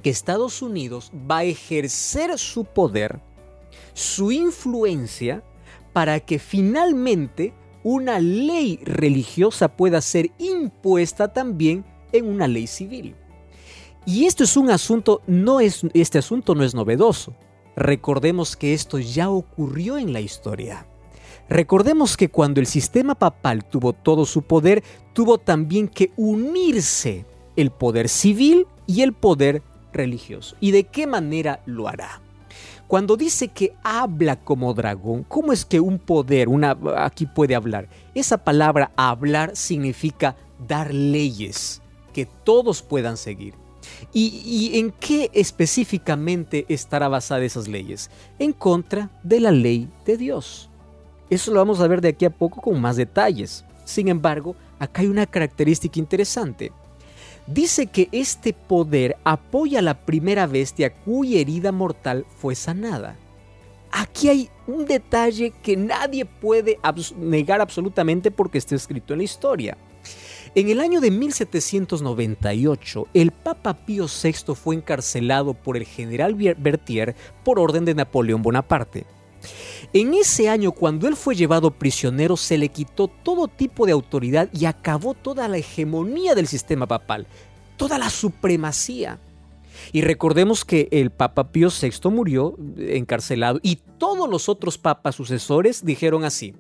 que 0.04 0.10
Estados 0.10 0.62
Unidos 0.62 1.12
va 1.30 1.40
a 1.40 1.44
ejercer 1.44 2.38
su 2.38 2.66
poder, 2.66 3.20
su 3.94 4.32
influencia, 4.32 5.44
para 5.94 6.20
que 6.20 6.40
finalmente 6.40 7.54
una 7.84 8.20
ley 8.20 8.80
religiosa 8.84 9.70
pueda 9.70 10.02
ser 10.02 10.32
impuesta 10.38 11.34
también 11.34 11.86
en 12.12 12.26
una 12.28 12.48
ley 12.48 12.68
civil. 12.68 13.16
Y 14.06 14.26
esto 14.26 14.44
es 14.44 14.56
un 14.56 14.70
asunto, 14.70 15.22
no 15.28 15.60
es, 15.60 15.82
este 15.94 16.20
asunto 16.20 16.56
no 16.56 16.64
es 16.64 16.74
novedoso. 16.74 17.36
Recordemos 17.78 18.58
que 18.58 18.74
esto 18.74 18.98
ya 18.98 19.30
ocurrió 19.30 20.00
en 20.00 20.12
la 20.12 20.20
historia. 20.20 20.88
Recordemos 21.48 22.18
que 22.18 22.28
cuando 22.28 22.60
el 22.60 22.66
sistema 22.66 23.14
papal 23.14 23.64
tuvo 23.66 23.94
todo 23.94 24.26
su 24.26 24.42
poder, 24.42 24.84
tuvo 25.14 25.38
también 25.38 25.88
que 25.88 26.12
unirse 26.18 27.28
el 27.56 27.70
poder 27.70 28.10
civil 28.10 28.66
y 28.88 29.04
el 29.04 29.14
poder 29.14 29.62
religioso. 29.94 30.56
¿Y 30.60 30.72
de 30.72 30.86
qué 30.86 31.06
manera 31.06 31.62
lo 31.68 31.88
hará? 31.88 32.20
Cuando 32.88 33.16
dice 33.16 33.50
que 33.50 33.76
habla 33.84 34.44
como 34.44 34.74
dragón, 34.74 35.24
¿cómo 35.24 35.54
es 35.54 35.64
que 35.64 35.80
un 35.80 36.00
poder, 36.00 36.50
una, 36.50 36.76
aquí 36.98 37.28
puede 37.28 37.54
hablar? 37.54 37.90
Esa 38.16 38.40
palabra 38.40 38.92
hablar 38.96 39.56
significa 39.56 40.36
dar 40.68 40.92
leyes 40.92 41.84
que 42.12 42.26
todos 42.26 42.82
puedan 42.82 43.18
seguir. 43.18 43.54
¿Y, 44.14 44.42
¿Y, 44.46 44.80
en 44.80 44.92
qué 44.92 45.30
específicamente 45.34 46.66
estará 46.70 47.08
basada 47.08 47.44
esas 47.44 47.68
leyes? 47.68 48.10
En 48.40 48.54
contra 48.54 49.10
de 49.24 49.40
la 49.40 49.52
ley 49.52 49.90
de 50.06 50.18
Dios. 50.18 50.70
Eso 51.30 51.52
lo 51.52 51.60
vamos 51.60 51.80
a 51.82 51.88
ver 51.88 52.02
de 52.02 52.10
aquí 52.10 52.26
a 52.26 52.30
poco 52.30 52.62
con 52.62 52.80
más 52.80 52.96
detalles. 52.96 53.66
Sin 53.86 54.08
embargo, 54.08 54.56
acá 54.80 55.02
hay 55.02 55.08
una 55.08 55.26
característica 55.26 56.00
interesante. 56.00 56.72
Dice 57.48 57.88
que 57.88 58.10
este 58.12 58.54
poder 58.54 59.16
apoya 59.24 59.80
a 59.80 59.82
la 59.82 60.06
primera 60.06 60.48
bestia 60.48 60.94
cuya 60.94 61.40
herida 61.40 61.72
mortal 61.72 62.26
fue 62.38 62.56
sanada. 62.56 63.16
Aquí 63.92 64.28
hay 64.28 64.50
un 64.68 64.86
detalle 64.86 65.54
que 65.64 65.78
nadie 65.78 66.26
puede 66.26 66.78
negar 67.16 67.62
absolutamente 67.62 68.32
porque 68.32 68.58
está 68.58 68.76
escrito 68.76 69.14
en 69.14 69.20
la 69.20 69.24
historia. 69.24 69.78
En 70.56 70.70
el 70.70 70.80
año 70.80 71.02
de 71.02 71.12
1798, 71.12 73.08
el 73.14 73.32
Papa 73.32 73.74
Pío 73.86 74.06
VI 74.06 74.56
fue 74.56 74.76
encarcelado 74.76 75.54
por 75.54 75.78
el 75.78 75.86
general 75.86 76.36
Berthier 76.36 77.16
por 77.44 77.60
orden 77.60 77.86
de 77.86 77.96
Napoleón 77.96 78.42
Bonaparte. 78.42 79.06
En 79.94 80.14
ese 80.14 80.50
año, 80.50 80.72
cuando 80.72 81.08
él 81.08 81.16
fue 81.16 81.36
llevado 81.36 81.72
prisionero, 81.72 82.38
se 82.38 82.58
le 82.58 82.70
quitó 82.70 83.08
todo 83.08 83.48
tipo 83.48 83.86
de 83.86 83.92
autoridad 83.92 84.50
y 84.54 84.66
acabó 84.66 85.14
toda 85.14 85.48
la 85.48 85.58
hegemonía 85.58 86.34
del 86.34 86.48
sistema 86.48 86.88
papal, 86.88 87.28
toda 87.78 87.98
la 87.98 88.10
supremacía. 88.10 89.20
Y 89.92 90.02
recordemos 90.02 90.66
que 90.66 90.88
el 90.92 91.12
Papa 91.12 91.52
Pío 91.52 91.70
VI 91.70 92.10
murió 92.10 92.58
encarcelado 92.78 93.60
y 93.62 93.80
todos 93.98 94.28
los 94.28 94.50
otros 94.50 94.78
papas 94.78 95.16
sucesores 95.16 95.86
dijeron 95.86 96.24
así, 96.24 96.56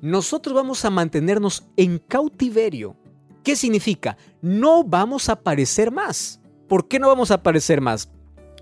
nosotros 0.00 0.54
vamos 0.54 0.84
a 0.84 0.90
mantenernos 0.90 1.64
en 1.76 1.98
cautiverio. 1.98 2.96
¿Qué 3.46 3.54
significa? 3.54 4.16
No 4.42 4.82
vamos 4.82 5.28
a 5.28 5.34
aparecer 5.34 5.92
más. 5.92 6.40
¿Por 6.66 6.88
qué 6.88 6.98
no 6.98 7.06
vamos 7.06 7.30
a 7.30 7.34
aparecer 7.34 7.80
más? 7.80 8.08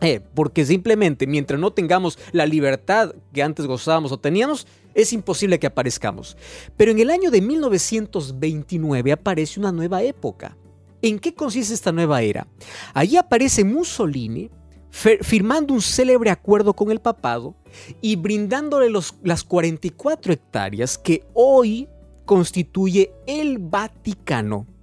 Eh, 0.03 0.21
porque 0.35 0.67
simplemente 0.67 1.27
mientras 1.27 1.59
no 1.59 1.73
tengamos 1.73 2.19
la 2.33 2.45
libertad 2.45 3.15
que 3.33 3.43
antes 3.43 3.65
gozábamos 3.65 4.13
o 4.13 4.19
teníamos, 4.19 4.67
es 4.93 5.15
imposible 5.15 5.59
que 5.59 5.69
aparezcamos. 5.69 6.37
Pero 6.77 6.91
en 6.91 6.99
el 6.99 7.09
año 7.09 7.31
de 7.31 7.41
1929 7.41 9.13
aparece 9.13 9.59
una 9.59 9.73
nueva 9.73 10.03
época. 10.03 10.55
¿En 11.01 11.19
qué 11.19 11.33
consiste 11.33 11.73
esta 11.73 11.91
nueva 11.91 12.21
era? 12.21 12.47
Allí 12.93 13.17
aparece 13.17 13.65
Mussolini 13.65 14.51
firmando 14.91 15.73
un 15.73 15.81
célebre 15.81 16.29
acuerdo 16.29 16.75
con 16.75 16.91
el 16.91 17.01
papado 17.01 17.55
y 18.03 18.17
brindándole 18.17 18.93
las 19.23 19.45
44 19.45 20.35
hectáreas 20.35 20.99
que 20.99 21.25
hoy 21.33 21.89
constituye 22.27 23.15
el 23.27 23.57
Vaticano. 23.57 24.74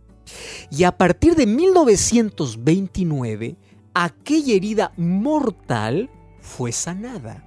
Y 0.70 0.84
a 0.84 0.98
partir 0.98 1.36
de 1.36 1.46
1929, 1.46 3.56
aquella 3.94 4.54
herida 4.54 4.92
mortal 4.98 6.10
fue 6.40 6.72
sanada 6.72 7.46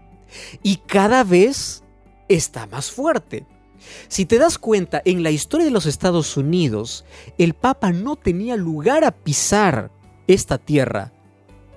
y 0.62 0.76
cada 0.76 1.24
vez 1.24 1.82
está 2.28 2.66
más 2.66 2.90
fuerte. 2.90 3.46
Si 4.08 4.24
te 4.24 4.38
das 4.38 4.58
cuenta, 4.58 5.02
en 5.04 5.22
la 5.22 5.30
historia 5.30 5.66
de 5.66 5.70
los 5.70 5.86
Estados 5.86 6.36
Unidos, 6.36 7.04
el 7.38 7.54
Papa 7.54 7.92
no 7.92 8.16
tenía 8.16 8.56
lugar 8.56 9.04
a 9.04 9.12
pisar 9.12 9.92
esta 10.26 10.58
tierra. 10.58 11.12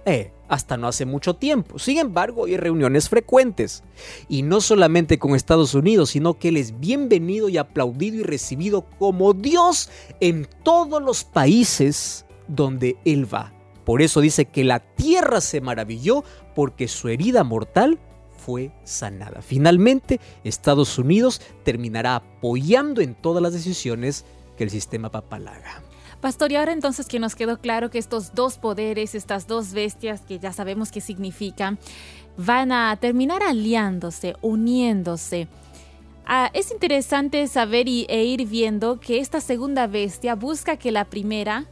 Eh, 0.06 0.32
hasta 0.48 0.78
no 0.78 0.88
hace 0.88 1.06
mucho 1.06 1.36
tiempo. 1.36 1.80
Sin 1.80 1.98
embargo, 1.98 2.46
hay 2.46 2.58
reuniones 2.58 3.10
frecuentes. 3.10 3.84
Y 4.30 4.44
no 4.44 4.62
solamente 4.62 5.20
con 5.20 5.36
Estados 5.36 5.74
Unidos, 5.74 6.12
sino 6.12 6.36
que 6.36 6.50
él 6.50 6.58
es 6.58 6.80
bienvenido 6.80 7.50
y 7.50 7.58
aplaudido 7.58 8.18
y 8.18 8.24
recibido 8.24 8.86
como 8.98 9.34
Dios 9.34 9.90
en 10.20 10.48
todos 10.64 11.02
los 11.02 11.24
países 11.24 12.26
donde 12.48 12.98
él 13.06 13.32
va. 13.32 13.54
Por 13.86 14.02
eso 14.02 14.20
dice 14.20 14.46
que 14.46 14.64
la 14.64 14.80
tierra 14.80 15.40
se 15.40 15.62
maravilló 15.62 16.24
porque 16.56 16.88
su 16.88 17.08
herida 17.08 17.44
mortal 17.44 18.00
fue 18.38 18.72
sanada. 18.84 19.42
Finalmente, 19.42 20.20
Estados 20.44 20.98
Unidos 20.98 21.42
terminará 21.64 22.16
apoyando 22.16 23.02
en 23.02 23.16
todas 23.16 23.44
las 23.44 23.54
decisiones 23.54 24.26
que 24.58 24.64
el 24.64 24.70
sistema 24.70 25.12
papal 25.12 25.48
haga. 25.48 25.84
Pastor, 26.28 26.52
y 26.52 26.58
ahora 26.58 26.74
entonces 26.74 27.06
que 27.06 27.20
nos 27.20 27.36
quedó 27.36 27.58
claro 27.62 27.90
que 27.90 28.00
estos 28.00 28.36
dos 28.36 28.58
poderes, 28.58 29.16
estas 29.16 29.48
dos 29.48 29.72
bestias 29.72 30.20
que 30.20 30.40
ya 30.40 30.52
sabemos 30.52 30.92
qué 30.92 31.00
significan, 31.00 31.80
van 32.36 32.74
a 32.74 32.94
terminar 32.98 33.44
aliándose, 33.44 34.36
uniéndose. 34.42 35.48
Ah, 36.26 36.52
es 36.54 36.70
interesante 36.70 37.48
saber 37.48 37.88
y, 37.88 38.06
e 38.10 38.26
ir 38.26 38.46
viendo 38.46 39.00
que 39.00 39.20
esta 39.20 39.40
segunda 39.40 39.88
bestia 39.88 40.36
busca 40.36 40.76
que 40.76 40.92
la 40.92 41.06
primera 41.06 41.64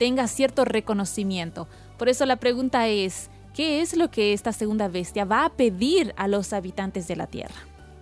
tenga 0.00 0.26
cierto 0.26 0.64
reconocimiento. 0.64 1.68
Por 1.96 2.08
eso 2.08 2.26
la 2.26 2.40
pregunta 2.40 2.88
es, 2.88 3.30
¿qué 3.54 3.82
es 3.82 3.96
lo 3.96 4.10
que 4.10 4.32
esta 4.32 4.52
segunda 4.52 4.88
bestia 4.88 5.24
va 5.24 5.44
a 5.44 5.50
pedir 5.50 6.12
a 6.16 6.26
los 6.26 6.52
habitantes 6.52 7.06
de 7.06 7.14
la 7.14 7.28
tierra? 7.28 7.54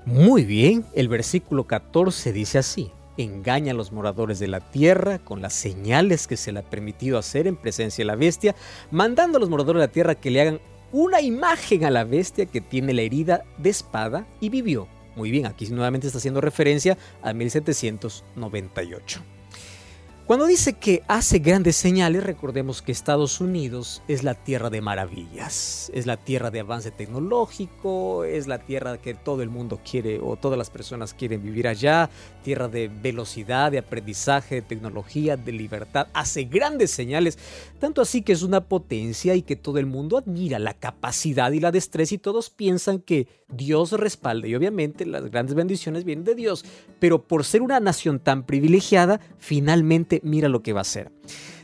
Muy 0.06 0.46
bien, 0.46 0.86
el 0.94 1.08
versículo 1.08 1.66
14 1.66 2.32
dice 2.32 2.56
así, 2.56 2.90
engaña 3.22 3.72
a 3.72 3.74
los 3.74 3.92
moradores 3.92 4.38
de 4.38 4.48
la 4.48 4.70
tierra 4.70 5.18
con 5.18 5.40
las 5.40 5.52
señales 5.52 6.26
que 6.26 6.37
se 6.37 6.52
le 6.52 6.61
ha 6.61 6.62
permitido 6.62 7.18
hacer 7.18 7.46
en 7.46 7.56
presencia 7.56 8.02
de 8.02 8.06
la 8.06 8.16
bestia, 8.16 8.54
mandando 8.90 9.38
a 9.38 9.40
los 9.40 9.50
moradores 9.50 9.80
de 9.80 9.87
la 9.87 9.92
tierra 9.92 10.14
que 10.14 10.30
le 10.30 10.40
hagan 10.40 10.61
una 10.92 11.20
imagen 11.20 11.85
a 11.85 11.90
la 11.90 12.04
bestia 12.04 12.46
que 12.46 12.61
tiene 12.61 12.92
la 12.94 13.02
herida 13.02 13.44
de 13.59 13.70
espada 13.70 14.26
y 14.40 14.48
vivió. 14.48 14.88
Muy 15.16 15.30
bien, 15.30 15.46
aquí 15.46 15.66
nuevamente 15.68 16.06
está 16.06 16.18
haciendo 16.18 16.40
referencia 16.40 16.96
a 17.22 17.33
1798. 17.33 19.22
Cuando 20.30 20.46
dice 20.46 20.74
que 20.74 21.02
hace 21.08 21.40
grandes 21.40 21.74
señales, 21.74 22.22
recordemos 22.22 22.82
que 22.82 22.92
Estados 22.92 23.40
Unidos 23.40 24.00
es 24.06 24.22
la 24.22 24.34
tierra 24.34 24.70
de 24.70 24.80
maravillas, 24.80 25.90
es 25.92 26.06
la 26.06 26.18
tierra 26.18 26.52
de 26.52 26.60
avance 26.60 26.92
tecnológico, 26.92 28.22
es 28.22 28.46
la 28.46 28.60
tierra 28.60 28.98
que 28.98 29.14
todo 29.14 29.42
el 29.42 29.50
mundo 29.50 29.80
quiere 29.82 30.20
o 30.22 30.36
todas 30.36 30.56
las 30.56 30.70
personas 30.70 31.14
quieren 31.14 31.42
vivir 31.42 31.66
allá, 31.66 32.10
tierra 32.44 32.68
de 32.68 32.86
velocidad, 32.86 33.72
de 33.72 33.78
aprendizaje, 33.78 34.54
de 34.54 34.62
tecnología, 34.62 35.36
de 35.36 35.50
libertad, 35.50 36.06
hace 36.14 36.44
grandes 36.44 36.92
señales, 36.92 37.36
tanto 37.80 38.00
así 38.00 38.22
que 38.22 38.32
es 38.32 38.42
una 38.42 38.60
potencia 38.60 39.34
y 39.34 39.42
que 39.42 39.56
todo 39.56 39.78
el 39.78 39.86
mundo 39.86 40.16
admira 40.16 40.60
la 40.60 40.74
capacidad 40.74 41.50
y 41.50 41.58
la 41.58 41.72
destreza 41.72 42.14
y 42.14 42.18
todos 42.18 42.50
piensan 42.50 43.00
que 43.00 43.26
Dios 43.48 43.90
respalda 43.92 44.46
y 44.46 44.54
obviamente 44.54 45.04
las 45.06 45.28
grandes 45.28 45.56
bendiciones 45.56 46.04
vienen 46.04 46.24
de 46.24 46.36
Dios, 46.36 46.64
pero 47.00 47.22
por 47.22 47.44
ser 47.44 47.62
una 47.62 47.80
nación 47.80 48.20
tan 48.20 48.44
privilegiada, 48.44 49.20
finalmente 49.38 50.19
mira 50.22 50.48
lo 50.48 50.62
que 50.62 50.72
va 50.72 50.80
a 50.80 50.83
hacer. 50.83 51.12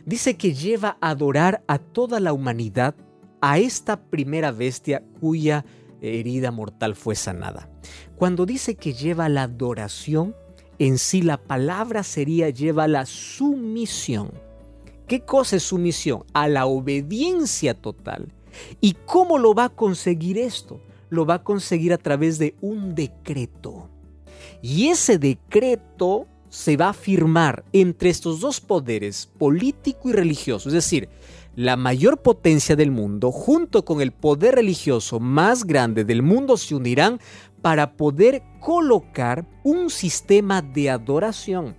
Dice 0.05 0.37
que 0.37 0.55
lleva 0.55 0.99
a 1.01 1.11
adorar 1.11 1.63
a 1.67 1.79
toda 1.79 2.21
la 2.21 2.33
humanidad 2.33 2.95
a 3.41 3.59
esta 3.59 4.01
primera 4.01 4.51
bestia 4.51 5.03
cuya 5.21 5.65
herida 6.01 6.51
mortal 6.51 6.95
fue 6.95 7.15
sanada. 7.15 7.69
Cuando 8.17 8.47
dice 8.47 8.77
que 8.77 8.93
lleva 8.93 9.29
la 9.29 9.45
adoración, 9.45 10.35
en 10.79 10.99
sí 10.99 11.23
la 11.23 11.39
palabra 11.39 12.03
sería 12.03 12.51
lleva 12.51 12.87
la 12.89 13.07
sumisión. 13.07 14.31
¿Qué 15.07 15.21
cosa 15.21 15.57
es 15.57 15.63
sumisión? 15.63 16.25
A 16.33 16.49
la 16.49 16.67
obediencia 16.67 17.75
total. 17.75 18.33
¿Y 18.81 18.95
cómo 19.05 19.39
lo 19.39 19.55
va 19.55 19.65
a 19.65 19.69
conseguir 19.69 20.39
esto? 20.39 20.81
Lo 21.11 21.27
va 21.27 21.35
a 21.35 21.45
conseguir 21.45 21.93
a 21.93 21.99
través 21.99 22.39
de 22.39 22.55
un 22.61 22.95
decreto. 22.95 23.89
Y 24.63 24.89
ese 24.89 25.19
decreto 25.19 26.27
se 26.57 26.79
va 26.79 26.89
a 26.89 26.95
firmar 26.95 27.65
entre 27.75 28.09
estos 28.09 28.41
dos 28.41 28.63
poderes, 28.63 29.29
político 29.39 30.09
y 30.09 30.15
religioso, 30.15 30.71
es 30.71 30.73
decir, 30.73 31.11
la 31.55 31.77
mayor 31.77 32.23
potencia 32.23 32.75
del 32.77 32.91
mundo, 32.91 33.31
junto 33.31 33.85
con 33.85 34.01
el 34.01 34.11
poder 34.11 34.55
religioso 34.55 35.21
más 35.21 35.65
grande 35.65 36.05
del 36.05 36.23
mundo, 36.23 36.57
se 36.57 36.75
unirán 36.75 37.21
para 37.61 37.93
poder 37.93 38.43
colocar 38.59 39.47
un 39.65 39.91
sistema 39.91 40.63
de 40.63 40.89
adoración 40.89 41.77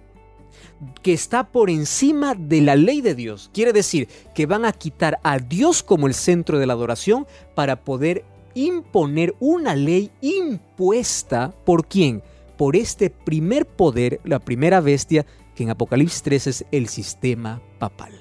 que 1.02 1.14
está 1.14 1.52
por 1.52 1.72
encima 1.72 2.36
de 2.36 2.62
la 2.62 2.76
ley 2.76 3.02
de 3.02 3.16
Dios. 3.16 3.50
Quiere 3.52 3.74
decir 3.74 4.08
que 4.36 4.46
van 4.46 4.64
a 4.64 4.74
quitar 4.74 5.20
a 5.24 5.40
Dios 5.40 5.82
como 5.82 6.06
el 6.06 6.14
centro 6.14 6.60
de 6.60 6.68
la 6.68 6.74
adoración 6.74 7.26
para 7.56 7.84
poder 7.84 8.26
imponer 8.54 9.36
una 9.40 9.76
ley 9.76 10.12
impuesta 10.22 11.52
por 11.66 11.88
quién? 11.88 12.22
Por 12.58 12.76
este 12.76 13.10
primer 13.10 13.66
poder, 13.66 14.20
la 14.24 14.40
primera 14.40 14.82
bestia, 14.82 15.26
que 15.56 15.64
en 15.64 15.70
Apocalipsis 15.70 16.24
3 16.24 16.48
es 16.48 16.66
el 16.72 16.88
sistema 16.88 17.62
papal. 17.80 18.12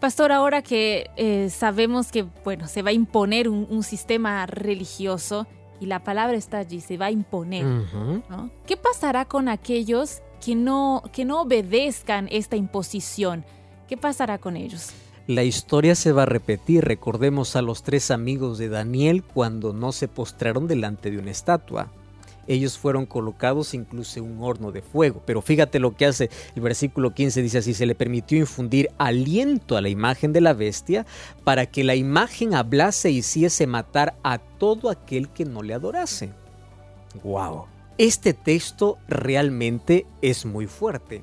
Pastor, 0.00 0.32
ahora 0.32 0.62
que 0.62 1.10
eh, 1.16 1.48
sabemos 1.50 2.12
que 2.12 2.26
bueno, 2.44 2.68
se 2.68 2.82
va 2.82 2.90
a 2.90 2.92
imponer 2.92 3.48
un, 3.48 3.82
sistema 3.82 4.44
religioso 4.46 5.46
y 5.80 5.86
la 5.86 6.02
palabra 6.02 6.36
está 6.36 6.58
allí, 6.58 6.80
se 6.80 6.98
va 6.98 7.06
a 7.06 7.10
imponer, 7.10 7.64
¿qué 8.66 8.76
pasará 8.76 9.24
con 9.24 9.48
aquellos 9.48 10.20
que 10.44 10.54
no, 10.54 11.02
que 11.12 11.24
no 11.24 11.42
obedezcan 11.42 12.28
esta 12.30 12.56
imposición? 12.56 13.44
¿Qué 13.88 13.96
pasará 13.96 14.38
con 14.38 14.56
ellos? 14.56 14.92
La 15.26 15.42
historia 15.42 15.94
se 15.94 16.12
va 16.12 16.24
a 16.24 16.26
repetir. 16.26 16.84
Recordemos 16.84 17.56
a 17.56 17.62
los 17.62 17.82
tres 17.82 18.10
amigos 18.10 18.58
de 18.58 18.68
Daniel 18.68 19.22
cuando 19.22 19.72
no 19.72 19.92
se 19.92 20.06
postraron 20.06 20.68
delante 20.68 21.10
de 21.10 21.18
una 21.18 21.30
estatua. 21.30 21.90
Ellos 22.46 22.78
fueron 22.78 23.06
colocados 23.06 23.74
incluso 23.74 24.22
un 24.22 24.38
horno 24.40 24.72
de 24.72 24.82
fuego. 24.82 25.22
Pero 25.24 25.42
fíjate 25.42 25.78
lo 25.78 25.94
que 25.96 26.06
hace 26.06 26.30
el 26.54 26.62
versículo 26.62 27.14
15. 27.14 27.42
Dice 27.42 27.58
así, 27.58 27.74
se 27.74 27.86
le 27.86 27.94
permitió 27.94 28.38
infundir 28.38 28.90
aliento 28.98 29.76
a 29.76 29.80
la 29.80 29.88
imagen 29.88 30.32
de 30.32 30.40
la 30.40 30.52
bestia 30.52 31.06
para 31.44 31.66
que 31.66 31.84
la 31.84 31.94
imagen 31.94 32.54
hablase 32.54 33.10
y 33.10 33.18
hiciese 33.18 33.66
matar 33.66 34.14
a 34.22 34.38
todo 34.38 34.90
aquel 34.90 35.28
que 35.28 35.44
no 35.44 35.62
le 35.62 35.74
adorase. 35.74 36.30
¡Wow! 37.22 37.66
Este 37.96 38.34
texto 38.34 38.98
realmente 39.06 40.06
es 40.20 40.44
muy 40.44 40.66
fuerte. 40.66 41.22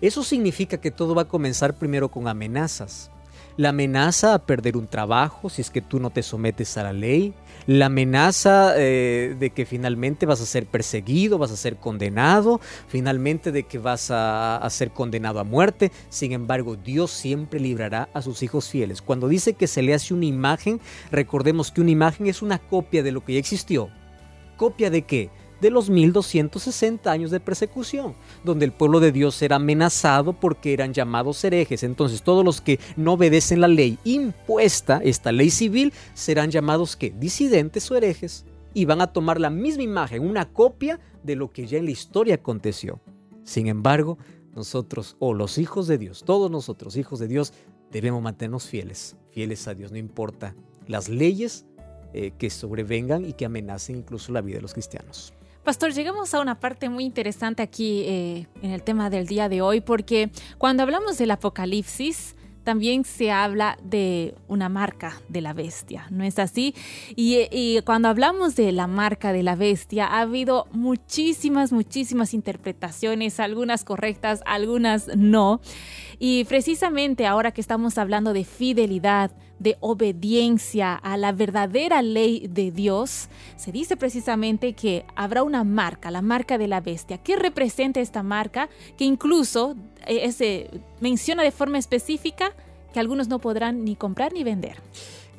Eso 0.00 0.22
significa 0.22 0.78
que 0.78 0.90
todo 0.90 1.14
va 1.14 1.22
a 1.22 1.28
comenzar 1.28 1.74
primero 1.74 2.08
con 2.10 2.28
amenazas. 2.28 3.10
La 3.56 3.70
amenaza 3.70 4.34
a 4.34 4.46
perder 4.46 4.76
un 4.76 4.86
trabajo 4.86 5.50
si 5.50 5.62
es 5.62 5.70
que 5.70 5.80
tú 5.80 6.00
no 6.00 6.10
te 6.10 6.22
sometes 6.22 6.76
a 6.76 6.84
la 6.84 6.92
ley. 6.92 7.34
La 7.66 7.86
amenaza 7.86 8.74
eh, 8.76 9.36
de 9.38 9.50
que 9.50 9.66
finalmente 9.66 10.26
vas 10.26 10.40
a 10.40 10.46
ser 10.46 10.66
perseguido, 10.66 11.38
vas 11.38 11.50
a 11.50 11.56
ser 11.56 11.76
condenado. 11.76 12.60
Finalmente 12.88 13.52
de 13.52 13.64
que 13.64 13.78
vas 13.78 14.10
a, 14.10 14.56
a 14.56 14.70
ser 14.70 14.90
condenado 14.90 15.40
a 15.40 15.44
muerte. 15.44 15.92
Sin 16.08 16.32
embargo, 16.32 16.76
Dios 16.76 17.10
siempre 17.10 17.60
librará 17.60 18.08
a 18.14 18.22
sus 18.22 18.42
hijos 18.42 18.68
fieles. 18.68 19.02
Cuando 19.02 19.28
dice 19.28 19.54
que 19.54 19.66
se 19.66 19.82
le 19.82 19.94
hace 19.94 20.14
una 20.14 20.26
imagen, 20.26 20.80
recordemos 21.10 21.70
que 21.70 21.80
una 21.80 21.90
imagen 21.90 22.26
es 22.26 22.42
una 22.42 22.58
copia 22.58 23.02
de 23.02 23.12
lo 23.12 23.24
que 23.24 23.34
ya 23.34 23.38
existió. 23.38 23.90
¿Copia 24.56 24.90
de 24.90 25.02
qué? 25.02 25.30
De 25.60 25.70
los 25.70 25.90
1260 25.90 27.10
años 27.10 27.30
de 27.30 27.40
persecución, 27.40 28.14
donde 28.44 28.64
el 28.64 28.72
pueblo 28.72 29.00
de 29.00 29.12
Dios 29.12 29.40
era 29.42 29.56
amenazado 29.56 30.32
porque 30.32 30.72
eran 30.72 30.92
llamados 30.92 31.42
herejes. 31.44 31.82
Entonces 31.82 32.22
todos 32.22 32.44
los 32.44 32.60
que 32.60 32.78
no 32.96 33.14
obedecen 33.14 33.60
la 33.60 33.68
ley 33.68 33.98
impuesta, 34.04 35.00
esta 35.04 35.32
ley 35.32 35.50
civil, 35.50 35.92
serán 36.14 36.50
llamados 36.50 36.96
que 36.96 37.10
disidentes 37.10 37.90
o 37.90 37.96
herejes 37.96 38.44
y 38.72 38.84
van 38.84 39.00
a 39.00 39.12
tomar 39.12 39.40
la 39.40 39.50
misma 39.50 39.82
imagen, 39.82 40.26
una 40.26 40.52
copia 40.52 41.00
de 41.22 41.36
lo 41.36 41.52
que 41.52 41.66
ya 41.66 41.78
en 41.78 41.86
la 41.86 41.90
historia 41.90 42.36
aconteció. 42.36 43.00
Sin 43.44 43.66
embargo, 43.66 44.18
nosotros, 44.54 45.16
o 45.18 45.34
los 45.34 45.58
hijos 45.58 45.86
de 45.86 45.98
Dios, 45.98 46.24
todos 46.24 46.50
nosotros, 46.50 46.96
hijos 46.96 47.18
de 47.18 47.28
Dios, 47.28 47.52
debemos 47.90 48.22
mantenernos 48.22 48.66
fieles, 48.66 49.16
fieles 49.30 49.66
a 49.66 49.74
Dios, 49.74 49.90
no 49.90 49.98
importa 49.98 50.54
las 50.86 51.08
leyes 51.08 51.66
eh, 52.12 52.32
que 52.38 52.50
sobrevengan 52.50 53.24
y 53.24 53.32
que 53.32 53.44
amenacen 53.44 53.98
incluso 53.98 54.32
la 54.32 54.40
vida 54.40 54.56
de 54.56 54.62
los 54.62 54.72
cristianos. 54.72 55.32
Pastor, 55.64 55.92
llegamos 55.92 56.32
a 56.32 56.40
una 56.40 56.58
parte 56.58 56.88
muy 56.88 57.04
interesante 57.04 57.62
aquí 57.62 58.02
eh, 58.06 58.46
en 58.62 58.70
el 58.70 58.82
tema 58.82 59.10
del 59.10 59.26
día 59.26 59.48
de 59.50 59.60
hoy, 59.60 59.82
porque 59.82 60.30
cuando 60.56 60.82
hablamos 60.82 61.18
del 61.18 61.30
Apocalipsis, 61.30 62.34
también 62.64 63.04
se 63.04 63.30
habla 63.30 63.78
de 63.82 64.34
una 64.48 64.68
marca 64.68 65.20
de 65.28 65.40
la 65.40 65.52
bestia, 65.52 66.06
¿no 66.10 66.24
es 66.24 66.38
así? 66.38 66.74
Y, 67.16 67.80
cuando 67.84 68.08
hablamos 68.08 68.56
de 68.56 68.72
la 68.72 68.86
marca 68.86 69.32
de 69.32 69.42
la 69.42 69.56
bestia, 69.56 70.06
ha 70.06 70.20
habido 70.20 70.66
muchísimas, 70.72 71.72
muchísimas 71.72 72.34
interpretaciones, 72.34 73.40
algunas 73.40 73.84
correctas, 73.84 74.42
algunas 74.46 75.08
no. 75.16 75.60
Y 76.18 76.44
precisamente 76.44 77.26
ahora 77.26 77.52
que 77.52 77.60
estamos 77.60 77.96
hablando 77.98 78.32
de 78.32 78.44
fidelidad, 78.44 79.30
de 79.58 79.76
obediencia 79.80 80.94
a 80.94 81.16
la 81.18 81.32
verdadera 81.32 82.00
ley 82.02 82.46
de 82.48 82.70
Dios, 82.70 83.28
se 83.56 83.72
dice 83.72 83.96
precisamente 83.96 84.72
que 84.72 85.04
habrá 85.16 85.42
una 85.42 85.64
marca, 85.64 86.10
la 86.10 86.22
marca 86.22 86.56
de 86.56 86.66
la 86.66 86.80
bestia. 86.80 87.18
¿Qué 87.18 87.36
representa 87.36 88.00
esta 88.00 88.22
marca? 88.22 88.70
Que 88.96 89.04
incluso 89.04 89.76
eh, 90.06 90.30
eh, 90.40 90.70
menciona 91.00 91.42
de 91.42 91.50
forma 91.50 91.78
específica 91.78 92.52
que 92.92 93.00
algunos 93.00 93.28
no 93.28 93.38
podrán 93.38 93.84
ni 93.84 93.96
comprar 93.96 94.32
ni 94.32 94.44
vender. 94.44 94.76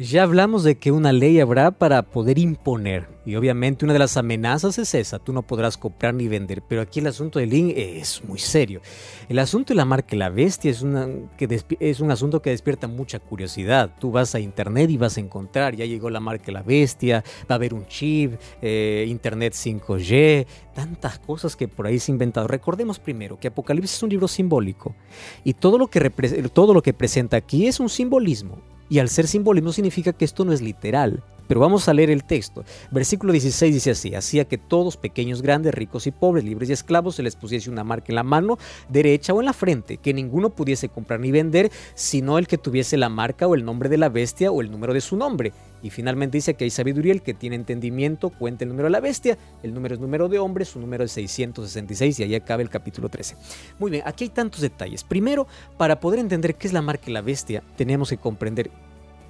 Ya 0.02 0.24
hablamos 0.24 0.64
de 0.64 0.80
que 0.80 0.92
una 0.92 1.14
ley 1.14 1.40
habrá 1.40 1.70
para 1.70 2.02
poder 2.02 2.40
imponer 2.40 3.08
y 3.24 3.36
obviamente 3.36 3.86
una 3.86 3.94
de 3.94 4.00
las 4.00 4.18
amenazas 4.18 4.80
es 4.80 4.96
esa, 4.96 5.20
tú 5.20 5.32
no 5.32 5.44
podrás 5.44 5.78
comprar 5.78 6.16
ni 6.16 6.28
vender, 6.28 6.64
pero 6.68 6.82
aquí 6.82 7.02
el 7.02 7.06
asunto 7.06 7.38
del 7.38 7.52
link 7.52 7.74
es 7.78 8.24
muy 8.24 8.40
serio. 8.40 8.82
El 9.30 9.38
asunto 9.38 9.74
de 9.74 9.76
la 9.76 9.86
marca 9.86 10.16
La 10.16 10.30
Bestia 10.30 10.72
es, 10.72 10.82
una, 10.82 11.08
que 11.38 11.62
es 11.80 12.00
un 12.00 12.10
asunto 12.10 12.42
que 12.42 12.50
despierta 12.50 12.88
mucha 12.88 13.20
curiosidad. 13.20 13.92
Tú 14.00 14.12
vas 14.12 14.34
a 14.34 14.40
internet 14.40 14.90
y 14.90 14.98
vas 14.98 15.18
a 15.18 15.20
encontrar, 15.20 15.76
ya 15.76 15.86
llegó 15.86 16.10
la 16.10 16.20
marca 16.20 16.52
La 16.52 16.64
Bestia, 16.64 17.24
va 17.42 17.54
a 17.54 17.58
haber 17.58 17.76
un 17.76 17.86
chip, 17.86 18.40
eh, 18.60 19.06
internet 19.08 19.54
5G, 19.54 20.48
tantas 20.74 21.20
cosas 21.20 21.56
que 21.56 21.68
por 21.68 21.86
ahí 21.86 22.00
se 22.00 22.12
han 22.12 22.16
inventado. 22.16 22.48
Recordemos 22.48 22.98
primero 22.98 23.40
que 23.40 23.50
Apocalipsis 23.50 23.98
es 23.98 24.02
un 24.04 24.10
libro 24.10 24.28
simbólico 24.28 24.96
y 25.44 25.54
todo 25.54 25.78
lo 25.78 25.86
que, 25.86 26.10
todo 26.52 26.74
lo 26.74 26.82
que 26.82 26.94
presenta 26.94 27.38
aquí 27.38 27.68
es 27.68 27.80
un 27.80 27.88
simbolismo. 27.88 28.71
Y 28.92 29.00
al 29.00 29.08
ser 29.08 29.26
simbolismo 29.26 29.72
significa 29.72 30.12
que 30.12 30.26
esto 30.26 30.44
no 30.44 30.52
es 30.52 30.62
literal. 30.62 31.24
Pero 31.52 31.60
vamos 31.60 31.90
a 31.90 31.94
leer 31.94 32.10
el 32.10 32.24
texto. 32.24 32.64
Versículo 32.92 33.34
16 33.34 33.74
dice 33.74 33.92
así, 33.92 34.16
hacía 34.16 34.46
que 34.46 34.58
todos, 34.58 34.96
pequeños, 34.96 35.42
grandes, 35.42 35.74
ricos 35.74 36.08
y 36.08 36.12
pobres, 36.12 36.46
libres 36.46 36.70
y 36.70 36.72
esclavos, 36.72 37.16
se 37.16 37.24
les 37.24 37.36
pusiese 37.36 37.70
una 37.70 37.84
marca 37.84 38.06
en 38.08 38.16
la 38.16 38.24
mano 38.24 38.58
derecha 38.88 39.34
o 39.34 39.42
en 39.42 39.48
la 39.48 39.52
frente, 39.52 39.98
que 39.98 40.14
ninguno 40.14 40.52
pudiese 40.52 40.88
comprar 40.88 41.20
ni 41.20 41.30
vender, 41.30 41.70
sino 41.94 42.38
el 42.38 42.48
que 42.48 42.58
tuviese 42.58 42.96
la 42.96 43.10
marca 43.10 43.48
o 43.48 43.56
el 43.56 43.66
nombre 43.66 43.90
de 43.90 43.98
la 43.98 44.08
bestia 44.08 44.50
o 44.50 44.62
el 44.62 44.72
número 44.72 44.94
de 44.94 45.02
su 45.02 45.18
nombre. 45.18 45.52
Y 45.84 45.90
finalmente 45.90 46.38
dice 46.38 46.54
que 46.54 46.64
hay 46.64 46.70
sabiduría, 46.70 47.12
el 47.12 47.22
que 47.22 47.34
tiene 47.34 47.58
entendimiento, 47.58 48.30
cuenta 48.30 48.64
el 48.64 48.70
número 48.70 48.86
de 48.86 48.92
la 48.92 49.02
bestia, 49.02 49.38
el 49.62 49.74
número 49.74 49.96
es 49.96 50.00
número 50.00 50.30
de 50.30 50.40
hombre, 50.40 50.64
su 50.64 50.80
número 50.80 51.04
es 51.04 51.12
666 51.12 52.18
y 52.18 52.24
ahí 52.24 52.36
acaba 52.36 52.62
el 52.62 52.70
capítulo 52.70 53.10
13. 53.10 53.36
Muy 53.78 53.92
bien, 53.92 54.04
aquí 54.06 54.24
hay 54.24 54.30
tantos 54.30 54.62
detalles. 54.62 55.04
Primero, 55.04 55.48
para 55.78 56.00
poder 56.00 56.22
entender 56.22 56.56
qué 56.56 56.68
es 56.68 56.74
la 56.74 56.82
marca 56.82 57.08
de 57.08 57.12
la 57.12 57.22
bestia, 57.22 57.62
tenemos 57.76 58.10
que 58.10 58.16
comprender 58.16 58.72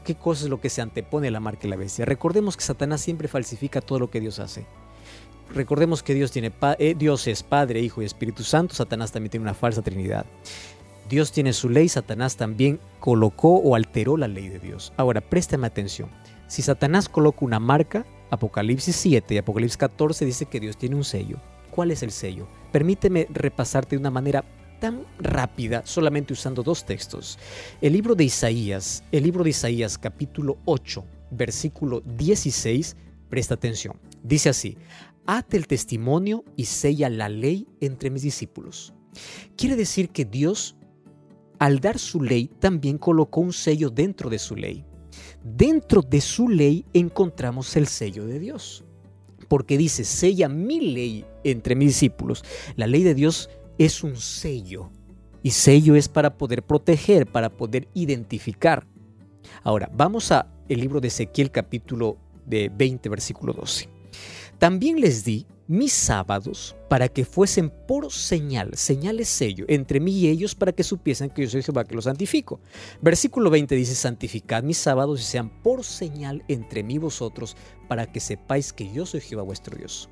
qué 0.03 0.15
cosa 0.15 0.45
es 0.45 0.49
lo 0.49 0.59
que 0.59 0.69
se 0.69 0.81
antepone 0.81 1.27
a 1.27 1.31
la 1.31 1.39
marca 1.39 1.63
de 1.63 1.69
la 1.69 1.75
bestia. 1.75 2.05
Recordemos 2.05 2.57
que 2.57 2.63
Satanás 2.63 3.01
siempre 3.01 3.27
falsifica 3.27 3.81
todo 3.81 3.99
lo 3.99 4.09
que 4.09 4.19
Dios 4.19 4.39
hace. 4.39 4.65
Recordemos 5.53 6.01
que 6.01 6.13
Dios, 6.13 6.31
tiene 6.31 6.51
eh, 6.79 6.95
Dios 6.97 7.27
es 7.27 7.43
Padre, 7.43 7.81
Hijo 7.81 8.01
y 8.01 8.05
Espíritu 8.05 8.43
Santo, 8.43 8.73
Satanás 8.73 9.11
también 9.11 9.31
tiene 9.31 9.43
una 9.43 9.53
falsa 9.53 9.81
trinidad. 9.81 10.25
Dios 11.09 11.33
tiene 11.33 11.51
su 11.51 11.67
ley, 11.67 11.89
Satanás 11.89 12.37
también 12.37 12.79
colocó 13.01 13.55
o 13.55 13.75
alteró 13.75 14.15
la 14.15 14.29
ley 14.29 14.47
de 14.47 14.59
Dios. 14.59 14.93
Ahora, 14.95 15.19
préstame 15.19 15.67
atención. 15.67 16.09
Si 16.47 16.61
Satanás 16.61 17.09
coloca 17.09 17.43
una 17.43 17.59
marca, 17.59 18.05
Apocalipsis 18.29 18.95
7 18.95 19.33
y 19.33 19.37
Apocalipsis 19.37 19.77
14 19.77 20.25
dice 20.25 20.45
que 20.45 20.61
Dios 20.61 20.77
tiene 20.77 20.95
un 20.95 21.03
sello. 21.03 21.37
¿Cuál 21.69 21.91
es 21.91 22.01
el 22.01 22.11
sello? 22.11 22.47
Permíteme 22.71 23.27
repasarte 23.29 23.95
de 23.95 23.99
una 23.99 24.11
manera 24.11 24.45
tan 24.81 25.05
rápida 25.19 25.83
solamente 25.85 26.33
usando 26.33 26.63
dos 26.63 26.83
textos. 26.83 27.39
El 27.79 27.93
libro 27.93 28.15
de 28.15 28.25
Isaías, 28.25 29.03
el 29.11 29.23
libro 29.23 29.43
de 29.45 29.51
Isaías 29.51 29.97
capítulo 29.97 30.57
8, 30.65 31.05
versículo 31.29 32.01
16, 32.01 32.97
presta 33.29 33.53
atención. 33.53 33.97
Dice 34.23 34.49
así, 34.49 34.77
ate 35.27 35.55
el 35.55 35.67
testimonio 35.67 36.43
y 36.57 36.65
sella 36.65 37.09
la 37.09 37.29
ley 37.29 37.67
entre 37.79 38.09
mis 38.09 38.23
discípulos. 38.23 38.93
Quiere 39.55 39.75
decir 39.75 40.09
que 40.09 40.25
Dios, 40.25 40.75
al 41.59 41.79
dar 41.79 41.99
su 41.99 42.21
ley, 42.21 42.49
también 42.59 42.97
colocó 42.97 43.41
un 43.41 43.53
sello 43.53 43.91
dentro 43.91 44.31
de 44.31 44.39
su 44.39 44.55
ley. 44.55 44.83
Dentro 45.43 46.01
de 46.01 46.21
su 46.21 46.49
ley 46.49 46.85
encontramos 46.93 47.75
el 47.75 47.85
sello 47.85 48.25
de 48.25 48.39
Dios. 48.39 48.83
Porque 49.47 49.77
dice, 49.77 50.05
sella 50.05 50.49
mi 50.49 50.79
ley 50.79 51.25
entre 51.43 51.75
mis 51.75 51.89
discípulos. 51.89 52.43
La 52.77 52.87
ley 52.87 53.03
de 53.03 53.13
Dios 53.13 53.49
es 53.85 54.03
un 54.03 54.15
sello. 54.15 54.91
Y 55.41 55.51
sello 55.51 55.95
es 55.95 56.07
para 56.07 56.37
poder 56.37 56.61
proteger, 56.61 57.25
para 57.25 57.49
poder 57.49 57.87
identificar. 57.95 58.85
Ahora, 59.63 59.89
vamos 59.91 60.31
a 60.31 60.47
el 60.69 60.79
libro 60.79 61.01
de 61.01 61.07
Ezequiel 61.07 61.49
capítulo 61.49 62.17
de 62.45 62.69
20, 62.69 63.09
versículo 63.09 63.53
12. 63.53 63.89
También 64.59 65.01
les 65.01 65.25
di 65.25 65.47
mis 65.67 65.93
sábados 65.93 66.75
para 66.89 67.07
que 67.07 67.25
fuesen 67.25 67.71
por 67.87 68.11
señal, 68.11 68.71
señales 68.75 69.29
sello, 69.29 69.65
entre 69.67 69.99
mí 69.99 70.11
y 70.11 70.27
ellos 70.27 70.53
para 70.53 70.73
que 70.73 70.83
supiesen 70.83 71.31
que 71.31 71.41
yo 71.41 71.49
soy 71.49 71.63
Jehová 71.63 71.85
que 71.85 71.95
los 71.95 72.03
santifico. 72.03 72.59
Versículo 73.01 73.49
20 73.49 73.73
dice, 73.73 73.95
santificad 73.95 74.61
mis 74.61 74.77
sábados 74.77 75.21
y 75.21 75.23
sean 75.23 75.49
por 75.63 75.83
señal 75.83 76.43
entre 76.47 76.83
mí 76.83 76.99
vosotros 76.99 77.57
para 77.87 78.05
que 78.05 78.19
sepáis 78.19 78.73
que 78.73 78.93
yo 78.93 79.07
soy 79.07 79.21
Jehová 79.21 79.41
vuestro 79.41 79.75
Dios. 79.75 80.09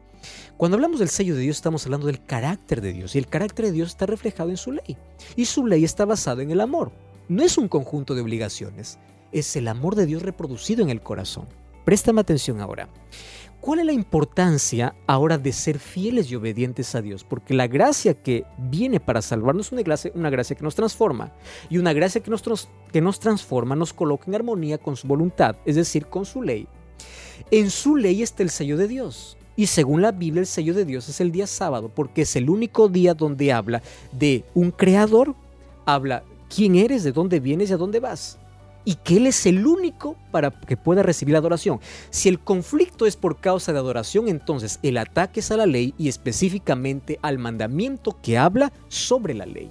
Cuando 0.58 0.75
hablamos 0.75 0.99
del 0.99 1.10
sello 1.10 1.36
de 1.36 1.41
Dios 1.41 1.58
estamos 1.58 1.86
hablando 1.86 2.08
del 2.08 2.23
carácter 2.23 2.82
de 2.82 2.93
Dios 2.93 3.15
y 3.15 3.17
el 3.17 3.27
carácter 3.27 3.65
de 3.65 3.71
Dios 3.71 3.89
está 3.89 4.05
reflejado 4.05 4.49
en 4.49 4.58
su 4.58 4.71
ley 4.71 4.97
y 5.36 5.45
su 5.45 5.65
ley 5.65 5.84
está 5.84 6.05
basada 6.05 6.43
en 6.43 6.51
el 6.51 6.62
amor. 6.62 6.91
No 7.27 7.43
es 7.43 7.58
un 7.58 7.67
conjunto 7.67 8.15
de 8.15 8.21
obligaciones, 8.21 8.99
es 9.32 9.55
el 9.55 9.67
amor 9.67 9.95
de 9.95 10.05
Dios 10.05 10.23
reproducido 10.23 10.84
en 10.84 10.89
el 10.89 11.01
corazón. 11.01 11.47
Préstame 11.86 12.21
atención 12.21 12.60
ahora. 12.60 12.89
¿Cuál 13.62 13.79
es 13.79 13.86
la 13.86 13.91
importancia 13.91 14.95
ahora 15.05 15.38
de 15.38 15.51
ser 15.51 15.79
fieles 15.79 16.32
y 16.32 16.36
obedientes 16.36 16.95
a 16.95 17.01
Dios? 17.01 17.25
Porque 17.25 17.53
la 17.53 17.67
gracia 17.67 18.13
que 18.13 18.45
viene 18.58 19.01
para 19.01 19.21
salvarnos 19.21 19.67
es 19.67 19.71
una 19.73 19.82
gracia, 19.82 20.12
una 20.15 20.29
gracia 20.29 20.55
que 20.55 20.63
nos 20.63 20.75
transforma. 20.75 21.34
Y 21.69 21.77
una 21.77 21.91
gracia 21.91 22.21
que 22.21 22.32
nos, 22.32 22.69
que 22.93 23.01
nos 23.01 23.19
transforma 23.19 23.75
nos 23.75 23.91
coloca 23.91 24.25
en 24.27 24.36
armonía 24.36 24.77
con 24.77 24.95
su 24.95 25.08
voluntad, 25.08 25.58
es 25.65 25.75
decir, 25.75 26.05
con 26.05 26.25
su 26.25 26.41
ley. 26.41 26.67
En 27.51 27.69
su 27.69 27.97
ley 27.97 28.21
está 28.21 28.43
el 28.43 28.49
sello 28.49 28.77
de 28.77 28.88
Dios. 28.88 29.38
Y 29.60 29.67
según 29.67 30.02
la 30.02 30.13
Biblia, 30.13 30.39
el 30.39 30.48
sello 30.48 30.74
de 30.74 30.86
Dios 30.86 31.10
es 31.10 31.19
el 31.19 31.34
día 31.34 31.45
sábado, 31.45 31.91
porque 31.93 32.22
es 32.22 32.38
el 32.38 32.50
único 32.50 32.88
día 32.88 33.13
donde 33.13 33.52
habla 33.52 33.82
de 34.13 34.45
un 34.54 34.72
creador, 34.72 35.36
habla 35.86 36.24
quién 36.48 36.76
eres, 36.76 37.04
de 37.04 37.12
dónde 37.12 37.41
vienes 37.41 37.69
y 37.69 37.74
a 37.74 37.78
dónde 37.78 38.00
vas 38.00 38.39
y 38.86 38.95
que 38.95 39.17
Él 39.17 39.28
es 39.28 39.45
el 39.45 39.67
único 39.67 40.15
para 40.32 40.52
que 40.52 40.78
pueda 40.78 41.04
recibir 41.04 41.34
la 41.34 41.39
adoración. 41.39 41.82
Si 42.10 42.30
el 42.30 42.39
conflicto 42.39 43.06
es 43.06 43.17
por 43.17 43.41
causa 43.41 43.74
de 43.74 43.80
adoración, 43.80 44.30
entonces 44.30 44.80
el 44.82 44.98
ataque 44.98 45.41
es 45.41 45.52
a 45.52 45.58
la 45.58 45.65
ley 45.65 45.93
y 45.98 46.08
específicamente 46.08 47.19
al 47.22 47.38
mandamiento 47.38 48.15
que 48.24 48.38
habla 48.38 48.72
sobre 48.88 49.34
la 49.34 49.45
ley. 49.45 49.69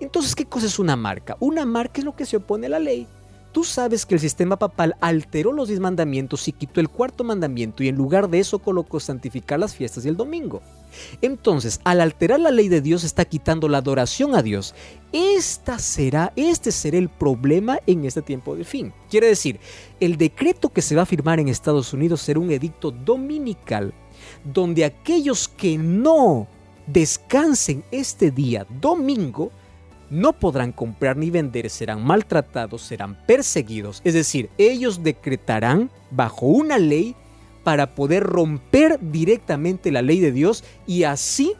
Entonces, 0.00 0.34
¿qué 0.34 0.44
cosa 0.44 0.66
es 0.66 0.80
una 0.80 0.96
marca? 0.96 1.36
Una 1.38 1.64
marca 1.64 2.00
es 2.00 2.04
lo 2.04 2.16
que 2.16 2.26
se 2.26 2.36
opone 2.36 2.66
a 2.66 2.70
la 2.70 2.80
ley. 2.80 3.06
Tú 3.52 3.64
sabes 3.64 4.06
que 4.06 4.14
el 4.14 4.20
sistema 4.20 4.56
papal 4.56 4.94
alteró 5.00 5.52
los 5.52 5.68
diez 5.68 5.80
mandamientos 5.80 6.46
y 6.46 6.52
quitó 6.52 6.80
el 6.80 6.88
cuarto 6.88 7.24
mandamiento 7.24 7.82
y 7.82 7.88
en 7.88 7.96
lugar 7.96 8.30
de 8.30 8.38
eso 8.38 8.60
colocó 8.60 9.00
santificar 9.00 9.58
las 9.58 9.74
fiestas 9.74 10.04
y 10.04 10.08
el 10.08 10.16
domingo. 10.16 10.62
Entonces, 11.20 11.80
al 11.84 12.00
alterar 12.00 12.38
la 12.38 12.52
ley 12.52 12.68
de 12.68 12.80
Dios 12.80 13.02
está 13.02 13.24
quitando 13.24 13.68
la 13.68 13.78
adoración 13.78 14.34
a 14.34 14.42
Dios. 14.42 14.74
Esta 15.12 15.78
será, 15.78 16.32
este 16.36 16.70
será 16.70 16.98
el 16.98 17.08
problema 17.08 17.80
en 17.86 18.04
este 18.04 18.22
tiempo 18.22 18.54
de 18.54 18.64
fin. 18.64 18.92
Quiere 19.10 19.26
decir, 19.26 19.58
el 19.98 20.16
decreto 20.16 20.68
que 20.68 20.82
se 20.82 20.94
va 20.94 21.02
a 21.02 21.06
firmar 21.06 21.40
en 21.40 21.48
Estados 21.48 21.92
Unidos 21.92 22.20
será 22.20 22.38
un 22.38 22.52
edicto 22.52 22.92
dominical 22.92 23.92
donde 24.44 24.84
aquellos 24.84 25.48
que 25.48 25.76
no 25.76 26.46
descansen 26.86 27.84
este 27.90 28.30
día 28.30 28.66
domingo 28.80 29.50
no 30.10 30.32
podrán 30.32 30.72
comprar 30.72 31.16
ni 31.16 31.30
vender, 31.30 31.70
serán 31.70 32.04
maltratados, 32.04 32.82
serán 32.82 33.16
perseguidos. 33.26 34.02
Es 34.04 34.14
decir, 34.14 34.50
ellos 34.58 35.02
decretarán 35.02 35.90
bajo 36.10 36.46
una 36.46 36.78
ley 36.78 37.14
para 37.64 37.94
poder 37.94 38.24
romper 38.24 38.98
directamente 39.00 39.92
la 39.92 40.02
ley 40.02 40.20
de 40.20 40.32
Dios 40.32 40.64
y 40.86 41.04
así, 41.04 41.52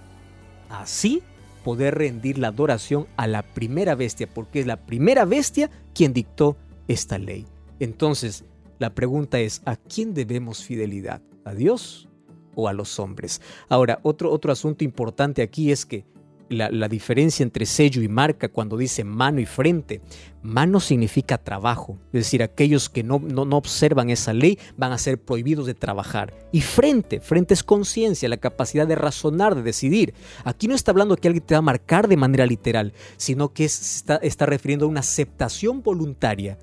así 0.69 1.23
poder 1.65 1.97
rendir 1.97 2.39
la 2.39 2.49
adoración 2.49 3.07
a 3.17 3.27
la 3.27 3.43
primera 3.43 3.95
bestia, 3.95 4.27
porque 4.27 4.61
es 4.61 4.67
la 4.67 4.77
primera 4.77 5.25
bestia 5.25 5.71
quien 5.95 6.13
dictó 6.13 6.57
esta 6.89 7.19
ley. 7.19 7.47
Entonces, 7.79 8.45
la 8.79 8.95
pregunta 8.95 9.39
es, 9.41 9.63
¿a 9.67 9.77
quién 9.77 10.15
debemos 10.15 10.65
fidelidad? 10.65 11.23
¿A 11.45 11.55
Dios 11.55 12.09
o 12.55 12.67
a 12.67 12.73
los 12.73 12.99
hombres? 12.99 13.43
Ahora, 13.69 14.01
otro, 14.03 14.33
otro 14.33 14.53
asunto 14.53 14.85
importante 14.85 15.43
aquí 15.43 15.71
es 15.71 15.85
que 15.85 16.05
la, 16.51 16.89
diferencia 16.89 17.45
entre 17.45 17.65
sello 17.65 18.03
y 18.03 18.09
marca 18.09 18.49
cuando 18.49 18.77
dice 18.77 19.05
mano 19.05 19.41
y 19.41 19.47
frente. 19.47 20.01
Mano 20.43 20.81
significa 20.81 21.39
trabajo, 21.39 21.99
es 22.07 22.25
decir, 22.25 22.43
aquellos 22.43 22.89
que 22.89 23.03
no, 23.03 23.21
no, 23.21 23.45
no 23.45 23.57
observan 23.57 24.11
esa 24.11 24.33
ley 24.33 24.59
van 24.77 24.91
a 24.93 24.99
ser 24.99 25.21
prohibidos 25.21 25.67
de 25.67 25.75
trabajar. 25.75 26.35
Y 26.51 26.61
frente, 26.63 27.21
frente 27.21 27.55
es 27.55 27.63
conciencia, 27.63 28.29
la 28.29 28.39
capacidad 28.39 28.87
de 28.87 28.97
razonar, 28.97 29.55
de 29.55 29.63
decidir. 29.63 30.15
Aquí 30.45 30.67
no 30.67 30.75
está 30.75 30.91
hablando 30.91 31.17
que 31.17 31.29
alguien 31.29 31.47
te 31.47 31.55
va 31.55 31.59
a 31.59 31.63
marcar 31.63 32.09
de 32.09 32.17
manera 32.17 32.47
literal, 32.47 32.93
sino 33.17 33.53
que 33.53 33.65
está, 33.65 34.17
está 34.17 34.47
refiriendo 34.47 34.87
a 34.87 34.89
una 34.89 35.01
aceptación 35.01 35.83
voluntaria. 35.83 36.59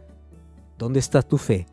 ¿Dónde 0.78 1.00
está 1.00 1.21
tu 1.21 1.38
fe? 1.38 1.65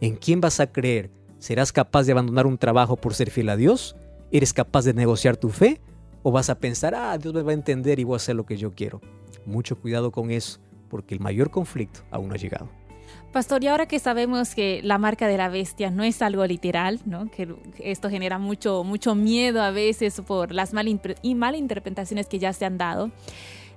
¿En 0.00 0.16
quién 0.16 0.40
vas 0.40 0.60
a 0.60 0.72
creer? 0.72 1.10
¿Serás 1.38 1.72
capaz 1.72 2.04
de 2.04 2.12
abandonar 2.12 2.46
un 2.46 2.58
trabajo 2.58 2.96
por 2.96 3.14
ser 3.14 3.30
fiel 3.30 3.50
a 3.50 3.56
Dios? 3.56 3.94
¿Eres 4.32 4.52
capaz 4.52 4.84
de 4.84 4.94
negociar 4.94 5.36
tu 5.36 5.50
fe? 5.50 5.80
¿O 6.22 6.32
vas 6.32 6.50
a 6.50 6.58
pensar, 6.58 6.94
ah, 6.94 7.16
Dios 7.18 7.32
me 7.34 7.42
va 7.42 7.52
a 7.52 7.54
entender 7.54 7.98
y 7.98 8.04
voy 8.04 8.14
a 8.14 8.16
hacer 8.16 8.36
lo 8.36 8.44
que 8.44 8.56
yo 8.56 8.74
quiero? 8.74 9.00
Mucho 9.46 9.78
cuidado 9.78 10.10
con 10.10 10.30
eso, 10.30 10.58
porque 10.88 11.14
el 11.14 11.20
mayor 11.20 11.50
conflicto 11.50 12.00
aún 12.10 12.28
no 12.28 12.34
ha 12.34 12.38
llegado. 12.38 12.68
Pastor, 13.32 13.62
y 13.62 13.66
ahora 13.66 13.86
que 13.86 13.98
sabemos 13.98 14.54
que 14.54 14.80
la 14.82 14.98
marca 14.98 15.28
de 15.28 15.36
la 15.36 15.48
bestia 15.48 15.90
no 15.90 16.02
es 16.02 16.22
algo 16.22 16.46
literal, 16.46 17.00
¿no? 17.04 17.30
que 17.30 17.54
esto 17.78 18.08
genera 18.10 18.38
mucho, 18.38 18.84
mucho 18.84 19.14
miedo 19.14 19.62
a 19.62 19.70
veces 19.70 20.20
por 20.26 20.52
las 20.52 20.72
mal 20.72 20.88
y 21.22 21.34
malinterpretaciones 21.34 22.26
que 22.26 22.38
ya 22.38 22.52
se 22.52 22.64
han 22.64 22.78
dado, 22.78 23.10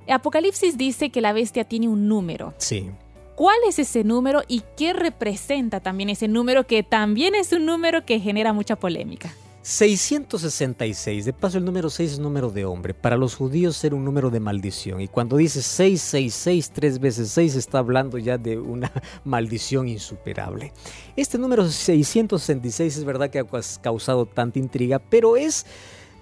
Apocalipsis 0.10 0.77
dice 0.77 1.10
que 1.10 1.21
la 1.21 1.34
bestia 1.34 1.63
tiene 1.63 1.88
un 1.88 2.08
número. 2.08 2.54
Sí. 2.58 2.89
¿Cuál 3.36 3.58
es 3.67 3.80
ese 3.80 4.04
número 4.04 4.41
y 4.47 4.63
qué 4.77 4.93
representa 4.93 5.80
también 5.80 6.10
ese 6.10 6.27
número 6.27 6.65
que 6.65 6.84
también 6.84 7.36
es 7.36 7.51
un 7.54 7.65
número 7.65 8.06
que 8.06 8.19
genera 8.19 8.54
mucha 8.54 8.75
polémica? 8.75 9.34
666, 9.63 11.24
de 11.24 11.34
paso 11.34 11.60
el 11.60 11.65
número 11.65 11.91
6 11.91 12.13
es 12.13 12.19
número 12.19 12.50
de 12.50 12.65
hombre, 12.65 12.95
para 12.95 13.15
los 13.15 13.36
judíos 13.36 13.84
era 13.84 13.95
un 13.95 14.04
número 14.04 14.32
de 14.32 14.39
maldición 14.39 15.02
y 15.02 15.08
cuando 15.08 15.38
dice 15.38 15.62
666 15.62 16.71
tres 16.71 17.00
veces 17.00 17.30
6 17.30 17.56
está 17.56 17.78
hablando 17.78 18.17
ya 18.17 18.39
de 18.39 18.58
una 18.58 18.91
maldición 19.24 19.88
insuperable. 19.88 20.74
Este 21.15 21.38
número 21.38 21.69
666 21.69 22.97
es 22.97 23.06
verdad 23.06 23.30
que 23.30 23.38
ha 23.38 23.45
causado 23.82 24.26
tanta 24.26 24.58
intriga, 24.58 24.97
pero 24.97 25.38
es 25.38 25.67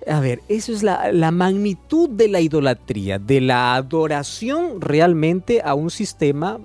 a 0.07 0.19
ver, 0.21 0.41
eso 0.47 0.71
es 0.71 0.81
la, 0.81 1.11
la, 1.11 1.29
magnitud 1.29 2.09
de 2.09 2.29
la 2.29 2.39
idolatría, 2.39 3.19
de 3.19 3.41
la 3.41 3.75
adoración 3.75 4.79
realmente 4.79 5.61
a 5.61 5.73
un 5.73 5.91
sistema 5.91 6.59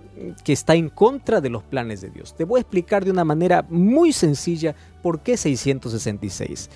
que 0.44 0.52
está 0.52 0.76
en 0.76 0.88
contra 0.88 1.40
de 1.40 1.50
los 1.50 1.64
planes 1.64 2.00
de 2.00 2.10
Dios. 2.10 2.36
Te 2.36 2.44
voy 2.44 2.58
a 2.58 2.60
explicar 2.60 3.04
de 3.04 3.10
una 3.10 3.24
manera 3.24 3.66
muy 3.68 4.12
sencilla 4.12 4.76
por 5.04 5.20
qué 5.20 5.36
666. 5.36 6.70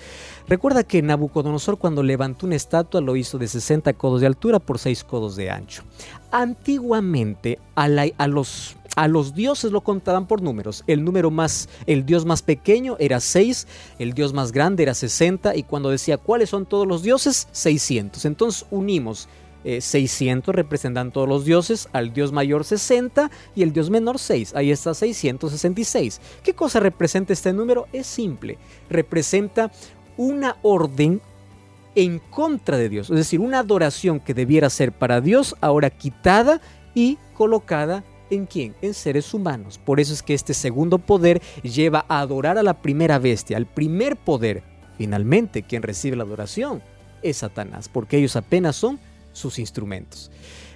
Recuerda 0.47 0.83
que 0.83 1.01
Nabucodonosor 1.01 1.79
cuando 1.79 2.03
levantó 2.03 2.45
una 2.45 2.57
estatua 2.57 3.01
lo 3.01 3.15
hizo 3.15 3.39
de 3.39 3.47
60 3.47 3.91
codos 3.93 4.21
de 4.21 4.27
altura 4.27 4.59
por 4.59 4.77
6 4.77 5.03
codos 5.03 5.35
de 5.35 5.49
ancho. 5.49 5.81
Antiguamente 6.29 7.57
a, 7.73 7.87
los 8.27 8.77
a 8.95 9.07
los 9.07 9.33
dioses 9.33 9.71
lo 9.71 9.81
contaban 9.81 10.27
por 10.27 10.43
números. 10.43 10.83
El 10.85 11.03
número 11.03 11.31
más, 11.31 11.69
el 11.87 12.05
dios 12.05 12.23
más 12.23 12.43
pequeño 12.43 12.97
era 12.99 13.19
6, 13.19 13.65
el 13.97 14.13
dios 14.13 14.31
más 14.31 14.51
grande 14.51 14.83
era 14.83 14.93
60 14.93 15.55
y 15.55 15.63
cuando 15.63 15.89
decía 15.89 16.19
cuáles 16.19 16.51
son 16.51 16.67
todos 16.67 16.85
los 16.85 17.01
dioses, 17.01 17.47
600. 17.51 18.25
Entonces 18.25 18.67
unimos 18.69 19.27
600 19.63 20.53
eh, 20.53 20.55
representan 20.55 21.11
todos 21.11 21.27
los 21.27 21.45
dioses, 21.45 21.89
al 21.93 22.13
dios 22.13 22.31
mayor 22.31 22.63
60 22.63 23.29
y 23.55 23.63
el 23.63 23.73
dios 23.73 23.89
menor 23.89 24.19
6. 24.19 24.55
Ahí 24.55 24.71
está 24.71 24.93
666. 24.93 26.21
¿Qué 26.43 26.53
cosa 26.53 26.79
representa 26.79 27.33
este 27.33 27.53
número? 27.53 27.87
Es 27.93 28.07
simple. 28.07 28.57
Representa 28.89 29.71
una 30.17 30.57
orden 30.61 31.21
en 31.95 32.19
contra 32.19 32.77
de 32.77 32.87
Dios, 32.87 33.09
es 33.09 33.15
decir, 33.15 33.39
una 33.39 33.59
adoración 33.59 34.19
que 34.19 34.33
debiera 34.33 34.69
ser 34.69 34.91
para 34.91 35.21
Dios, 35.21 35.55
ahora 35.59 35.89
quitada 35.89 36.61
y 36.93 37.17
colocada 37.33 38.03
¿En 38.29 38.45
quién? 38.45 38.75
En 38.81 38.93
seres 38.93 39.33
humanos. 39.33 39.79
Por 39.83 39.99
eso 39.99 40.13
es 40.13 40.21
que 40.21 40.33
este 40.33 40.53
segundo 40.53 40.99
poder 40.99 41.41
lleva 41.63 42.05
a 42.07 42.19
adorar 42.19 42.57
a 42.57 42.63
la 42.63 42.75
primera 42.75 43.17
bestia, 43.17 43.57
al 43.57 43.65
primer 43.65 44.15
poder. 44.17 44.63
Finalmente, 44.97 45.63
quien 45.63 45.81
recibe 45.81 46.15
la 46.15 46.23
adoración 46.23 46.81
es 47.21 47.37
Satanás, 47.37 47.89
porque 47.89 48.17
ellos 48.17 48.35
apenas 48.35 48.75
son 48.75 48.99
sus 49.39 49.59
instrumentos. 49.59 50.31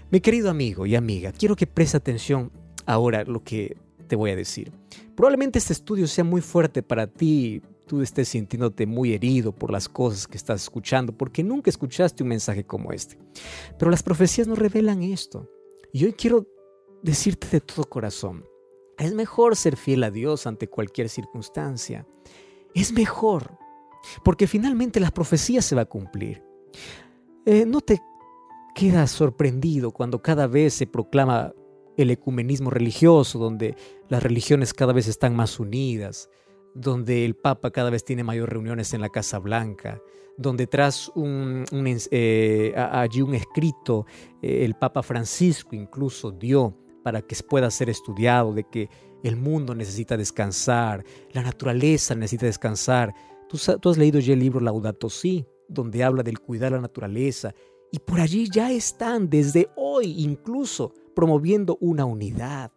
Mi 0.09 0.21
querido 0.21 0.49
amigo 0.49 0.85
y 0.85 0.95
amiga, 0.95 1.31
quiero 1.31 1.55
que 1.55 1.67
preste 1.67 1.97
atención 1.97 2.51
ahora 2.85 3.23
lo 3.23 3.43
que 3.43 3.77
te 4.07 4.15
voy 4.15 4.31
a 4.31 4.35
decir. 4.35 4.71
Probablemente 5.15 5.59
este 5.59 5.73
estudio 5.73 6.07
sea 6.07 6.23
muy 6.23 6.41
fuerte 6.41 6.81
para 6.81 7.07
ti, 7.07 7.61
tú 7.87 8.01
estés 8.01 8.29
sintiéndote 8.29 8.85
muy 8.85 9.13
herido 9.13 9.51
por 9.51 9.71
las 9.71 9.89
cosas 9.89 10.27
que 10.27 10.37
estás 10.37 10.63
escuchando, 10.63 11.11
porque 11.13 11.43
nunca 11.43 11.69
escuchaste 11.69 12.23
un 12.23 12.29
mensaje 12.29 12.63
como 12.63 12.91
este. 12.91 13.17
Pero 13.77 13.91
las 13.91 14.03
profecías 14.03 14.47
nos 14.47 14.57
revelan 14.57 15.03
esto. 15.03 15.49
Y 15.91 16.05
hoy 16.05 16.13
quiero 16.13 16.47
decirte 17.03 17.47
de 17.51 17.61
todo 17.61 17.85
corazón, 17.85 18.45
es 18.97 19.13
mejor 19.13 19.55
ser 19.55 19.75
fiel 19.75 20.03
a 20.03 20.11
Dios 20.11 20.47
ante 20.47 20.67
cualquier 20.67 21.09
circunstancia. 21.09 22.07
Es 22.73 22.93
mejor, 22.93 23.57
porque 24.23 24.47
finalmente 24.47 24.99
las 24.99 25.11
profecías 25.11 25.65
se 25.65 25.75
va 25.75 25.81
a 25.81 25.85
cumplir. 25.85 26.43
Eh, 27.45 27.65
no 27.65 27.81
te 27.81 28.01
quedas 28.73 29.11
sorprendido 29.11 29.91
cuando 29.91 30.21
cada 30.21 30.47
vez 30.47 30.73
se 30.73 30.87
proclama 30.87 31.53
el 31.97 32.09
ecumenismo 32.09 32.69
religioso, 32.69 33.37
donde 33.39 33.75
las 34.09 34.23
religiones 34.23 34.73
cada 34.73 34.93
vez 34.93 35.07
están 35.07 35.35
más 35.35 35.59
unidas. 35.59 36.29
donde 36.75 37.23
el 37.23 37.35
Papa 37.35 37.69
cada 37.71 37.89
vez 37.91 38.03
tiene 38.03 38.23
mayor 38.23 38.49
reuniones 38.49 38.93
en 38.93 39.01
la 39.01 39.09
Casa 39.09 39.37
Blanca, 39.37 40.01
donde 40.37 40.65
tras 40.65 41.09
un, 41.09 41.65
eh, 42.09 42.73
allí 42.75 43.21
un 43.21 43.35
escrito 43.35 44.05
eh, 44.41 44.65
el 44.65 44.73
Papa 44.73 45.03
Francisco 45.03 45.75
incluso 45.75 46.31
dio 46.31 46.75
para 47.03 47.21
que 47.21 47.35
pueda 47.47 47.69
ser 47.69 47.89
estudiado, 47.89 48.53
de 48.53 48.63
que 48.63 48.89
el 49.23 49.35
mundo 49.35 49.75
necesita 49.75 50.17
descansar, 50.17 51.03
la 51.31 51.43
naturaleza 51.43 52.15
necesita 52.15 52.45
descansar. 52.47 53.13
Tú, 53.47 53.57
tú 53.79 53.89
has 53.89 53.97
leído 53.97 54.19
ya 54.19 54.33
el 54.33 54.39
libro 54.39 54.59
Laudato 54.59 55.09
Si, 55.09 55.45
donde 55.67 56.03
habla 56.03 56.23
del 56.23 56.39
cuidar 56.39 56.71
la 56.71 56.81
naturaleza, 56.81 57.53
y 57.93 57.99
por 57.99 58.19
allí 58.19 58.49
ya 58.51 58.71
están 58.71 59.29
desde 59.29 59.69
hoy 59.75 60.15
incluso 60.17 60.95
promoviendo 61.15 61.77
una 61.79 62.05
unidad 62.05 62.71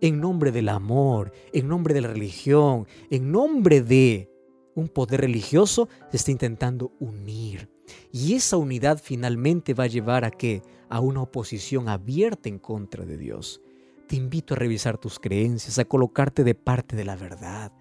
en 0.00 0.18
nombre 0.18 0.50
del 0.50 0.70
amor, 0.70 1.30
en 1.52 1.68
nombre 1.68 1.92
de 1.92 2.00
la 2.00 2.08
religión, 2.08 2.86
en 3.10 3.30
nombre 3.30 3.82
de 3.82 4.30
un 4.74 4.88
poder 4.88 5.20
religioso, 5.20 5.90
se 6.10 6.16
está 6.16 6.30
intentando 6.30 6.90
unir. 7.00 7.68
Y 8.12 8.32
esa 8.32 8.56
unidad 8.56 8.98
finalmente 8.98 9.74
va 9.74 9.84
a 9.84 9.88
llevar 9.88 10.24
a 10.24 10.30
qué? 10.30 10.62
A 10.88 11.00
una 11.00 11.20
oposición 11.20 11.90
abierta 11.90 12.48
en 12.48 12.58
contra 12.58 13.04
de 13.04 13.18
Dios. 13.18 13.60
Te 14.08 14.16
invito 14.16 14.54
a 14.54 14.56
revisar 14.56 14.96
tus 14.96 15.18
creencias, 15.18 15.78
a 15.78 15.84
colocarte 15.84 16.44
de 16.44 16.54
parte 16.54 16.96
de 16.96 17.04
la 17.04 17.16
verdad. 17.16 17.72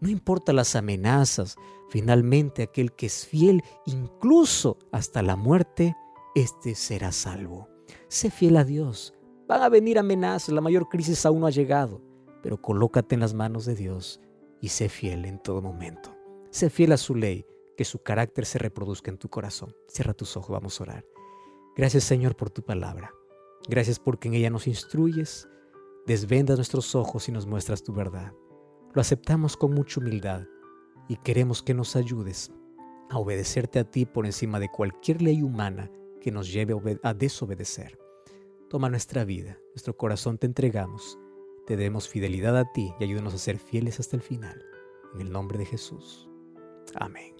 No 0.00 0.08
importa 0.08 0.52
las 0.52 0.74
amenazas, 0.74 1.54
finalmente 1.90 2.64
aquel 2.64 2.90
que 2.90 3.06
es 3.06 3.24
fiel 3.24 3.62
incluso 3.86 4.78
hasta 4.90 5.22
la 5.22 5.36
muerte, 5.36 5.94
éste 6.34 6.74
será 6.74 7.12
salvo. 7.12 7.68
Sé 8.08 8.30
fiel 8.30 8.56
a 8.56 8.64
Dios. 8.64 9.14
Van 9.48 9.62
a 9.62 9.68
venir 9.68 9.98
amenazas, 9.98 10.54
la 10.54 10.60
mayor 10.60 10.88
crisis 10.88 11.26
aún 11.26 11.40
no 11.40 11.46
ha 11.46 11.50
llegado, 11.50 12.00
pero 12.42 12.60
colócate 12.60 13.14
en 13.14 13.20
las 13.20 13.34
manos 13.34 13.64
de 13.64 13.74
Dios 13.74 14.20
y 14.60 14.68
sé 14.68 14.88
fiel 14.88 15.24
en 15.24 15.42
todo 15.42 15.60
momento. 15.60 16.16
Sé 16.50 16.70
fiel 16.70 16.92
a 16.92 16.96
su 16.96 17.14
ley, 17.14 17.44
que 17.76 17.84
su 17.84 18.02
carácter 18.02 18.46
se 18.46 18.58
reproduzca 18.58 19.10
en 19.10 19.18
tu 19.18 19.28
corazón. 19.28 19.74
Cierra 19.88 20.14
tus 20.14 20.36
ojos, 20.36 20.50
vamos 20.50 20.80
a 20.80 20.84
orar. 20.84 21.06
Gracias 21.76 22.04
Señor 22.04 22.36
por 22.36 22.50
tu 22.50 22.62
palabra. 22.62 23.12
Gracias 23.68 23.98
porque 23.98 24.28
en 24.28 24.34
ella 24.34 24.50
nos 24.50 24.66
instruyes, 24.66 25.48
desvendas 26.06 26.58
nuestros 26.58 26.94
ojos 26.94 27.28
y 27.28 27.32
nos 27.32 27.46
muestras 27.46 27.82
tu 27.82 27.92
verdad. 27.92 28.32
Lo 28.92 29.00
aceptamos 29.00 29.56
con 29.56 29.72
mucha 29.72 30.00
humildad 30.00 30.44
y 31.08 31.16
queremos 31.16 31.62
que 31.62 31.74
nos 31.74 31.96
ayudes 31.96 32.52
a 33.10 33.18
obedecerte 33.18 33.78
a 33.78 33.84
ti 33.84 34.06
por 34.06 34.26
encima 34.26 34.60
de 34.60 34.68
cualquier 34.68 35.22
ley 35.22 35.42
humana 35.42 35.90
que 36.20 36.30
nos 36.30 36.52
lleve 36.52 36.74
a 37.02 37.14
desobedecer. 37.14 37.98
Toma 38.68 38.88
nuestra 38.88 39.24
vida, 39.24 39.58
nuestro 39.74 39.96
corazón 39.96 40.38
te 40.38 40.46
entregamos, 40.46 41.18
te 41.66 41.76
demos 41.76 42.08
fidelidad 42.08 42.56
a 42.56 42.70
ti 42.72 42.92
y 43.00 43.04
ayúdanos 43.04 43.34
a 43.34 43.38
ser 43.38 43.58
fieles 43.58 43.98
hasta 44.00 44.16
el 44.16 44.22
final. 44.22 44.64
En 45.14 45.20
el 45.20 45.32
nombre 45.32 45.58
de 45.58 45.66
Jesús. 45.66 46.28
Amén. 46.94 47.34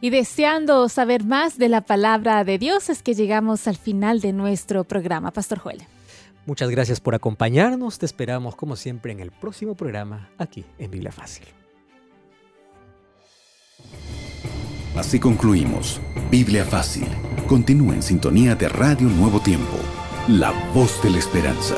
Y 0.00 0.10
deseando 0.10 0.88
saber 0.88 1.24
más 1.24 1.58
de 1.58 1.68
la 1.68 1.82
palabra 1.82 2.42
de 2.42 2.58
Dios 2.58 2.90
es 2.90 3.04
que 3.04 3.14
llegamos 3.14 3.68
al 3.68 3.76
final 3.76 4.20
de 4.20 4.32
nuestro 4.32 4.82
programa, 4.82 5.30
Pastor 5.30 5.60
Joel. 5.60 5.82
Muchas 6.44 6.70
gracias 6.70 7.00
por 7.00 7.14
acompañarnos. 7.14 8.00
Te 8.00 8.06
esperamos 8.06 8.56
como 8.56 8.74
siempre 8.74 9.12
en 9.12 9.20
el 9.20 9.30
próximo 9.30 9.76
programa 9.76 10.30
aquí 10.38 10.64
en 10.78 10.90
Biblia 10.90 11.12
Fácil. 11.12 11.46
Así 14.96 15.18
concluimos. 15.18 16.00
Biblia 16.30 16.64
Fácil. 16.64 17.06
Continúa 17.46 17.94
en 17.94 18.02
sintonía 18.02 18.54
de 18.54 18.68
Radio 18.68 19.08
Nuevo 19.08 19.40
Tiempo, 19.40 19.78
la 20.28 20.52
voz 20.74 21.02
de 21.02 21.10
la 21.10 21.18
esperanza. 21.18 21.76